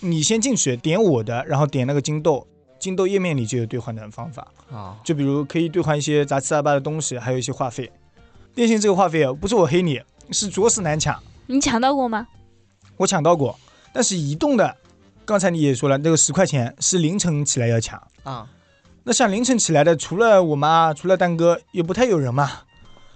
[0.00, 2.44] 你先进去点我的，然后点那个金豆，
[2.86, 7.90] 金豆页面里就有兑换的方法，啊，就比如可以兑换一些杂七杂八的东西，还有一些话费。
[8.54, 12.28] 电信这个话费啊，不是我黑你，是着实难抢，你抢到过吗？
[12.96, 13.58] 我抢到过，
[13.92, 14.76] 但是移动的，
[15.24, 18.00] 刚才你也说了，那个十块钱是凌晨起来要抢。
[18.22, 18.46] 啊，
[19.02, 22.48] 那像凌晨起来的，除了我妈，除了蛋哥，也不太有人嘛，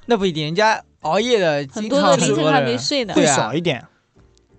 [0.07, 3.15] 那不一定，人家熬夜的很多的凌晨多人还没睡呢。
[3.15, 3.87] 会少一点。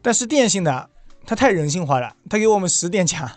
[0.01, 0.89] 但是电信的，
[1.25, 3.29] 它太人性化了，它给我们十点抢，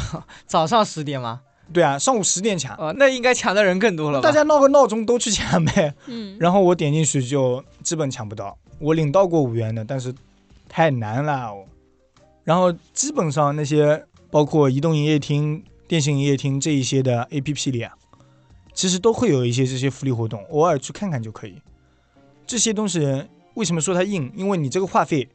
[0.46, 1.40] 早上十点吗？
[1.72, 4.26] 对啊，上午十点抢，哦，那应该抢的人更多了吧？
[4.26, 5.94] 大家闹个闹钟都去抢呗。
[6.06, 10.14] 嗯，然后我点进去就基本抢不到，我领到过五元的，但是
[10.66, 11.66] 太难了哦。
[12.42, 17.92] 然后基本上那些包括移动营业厅、电信营业厅这一些的 APP 里啊，
[18.72, 21.60] 其实都会有一些这些福利活动，偶尔去看看就可以。
[22.46, 24.32] 这些东西为什么说它硬？
[24.34, 25.28] 因为你这个话费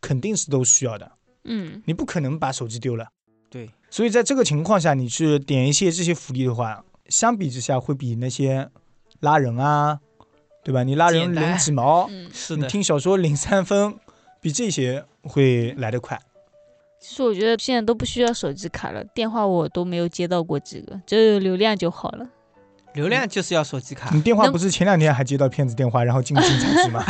[0.00, 1.12] 肯定是都需要的，
[1.44, 3.06] 嗯，你不可能把手机丢了。
[3.88, 8.68] 对，所以在这个情况下，你去点一些这些福利的话，相比之下会比那些
[9.20, 9.98] 拉人啊，
[10.64, 10.82] 对吧？
[10.82, 13.94] 你拉人领几毛，嗯，是的，你听小说领三分，
[14.40, 16.20] 比这些会来得快。
[16.98, 22.26] 其实我觉得现在都不需要手机卡了，电话我都没有接到过几个，只要有流量就好了。
[22.94, 24.22] 流量就是要手机卡你。
[24.22, 27.04] 电话不是前两天还接到骗子电话，然后进警察局吗？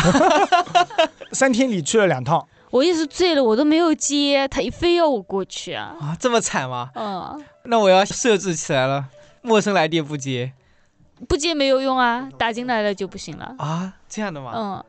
[1.33, 5.97] 三天里去了两趟，我也是醉了，我都没有接，他非要我过去啊。
[6.01, 6.91] 啊，这么惨吗？
[6.95, 9.09] 嗯，那我要设置起来了，
[9.43, 10.53] 陌生来电不接
[11.29, 13.55] 不接没有用啊，打进来了就不行了。
[13.59, 13.95] 啊？
[14.09, 14.53] 这样的吗？
[14.55, 14.85] 嗯，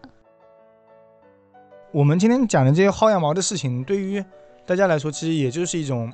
[1.91, 4.23] 我们今天讲的这些薅羊毛的事情，对于
[4.65, 6.11] 大家来说，其实也就是一种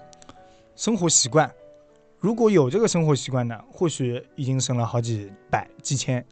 [0.76, 1.52] 生活习惯。
[2.20, 6.24] 如果有这个生活习惯的，或许已经省了好几百、几千。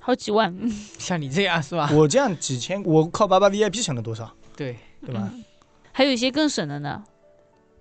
[0.00, 0.54] 好几万，
[0.98, 1.90] 像你这样是吧？
[1.92, 5.30] 我这样几千，我靠八八 VIP 省了多少，对，对吧？
[5.32, 5.44] 嗯
[5.92, 7.02] 还有一些更省的呢，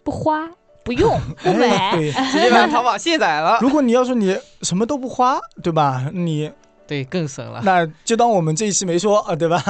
[0.03, 0.49] 不花、
[0.84, 1.95] 不用、 不哎买。
[1.95, 3.59] 对， 直接把淘宝卸载了。
[3.61, 6.09] 如果你要说你什么都不花，对吧？
[6.11, 6.51] 你
[6.88, 7.61] 对，更省了。
[7.63, 9.59] 那就当我们这一期没说啊，对吧？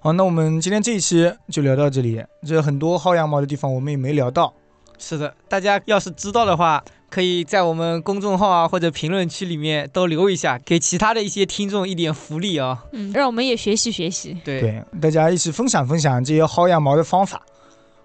[0.00, 2.22] 好，那我们今天这一期就聊到这里。
[2.46, 4.52] 这很多薅羊毛的地方我们也没聊到，
[4.98, 12.82] 是的，大家要是知道的话，可以在我们公众号啊或者评论区里面都留一下，给其他的一些听众一点福利啊。
[12.92, 14.34] 嗯，让我们也学习学习。
[14.42, 17.42] 对，对，大家一起分享分享这些薅羊毛的方法，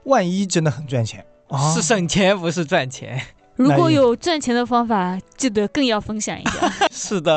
[0.04, 1.74] 万一真的很赚钱啊！
[1.74, 3.22] 是省钱不是赚钱。
[3.56, 6.70] 如果有赚钱的方法，记得更要分享一下。
[6.92, 7.36] 是的，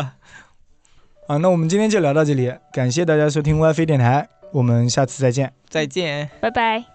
[1.28, 5.52] 啊，那我们今天就聊到这里，感谢大家收听 WiFi 电台，我们下次再见。
[5.68, 6.28] 再见。
[6.40, 6.89] 拜拜。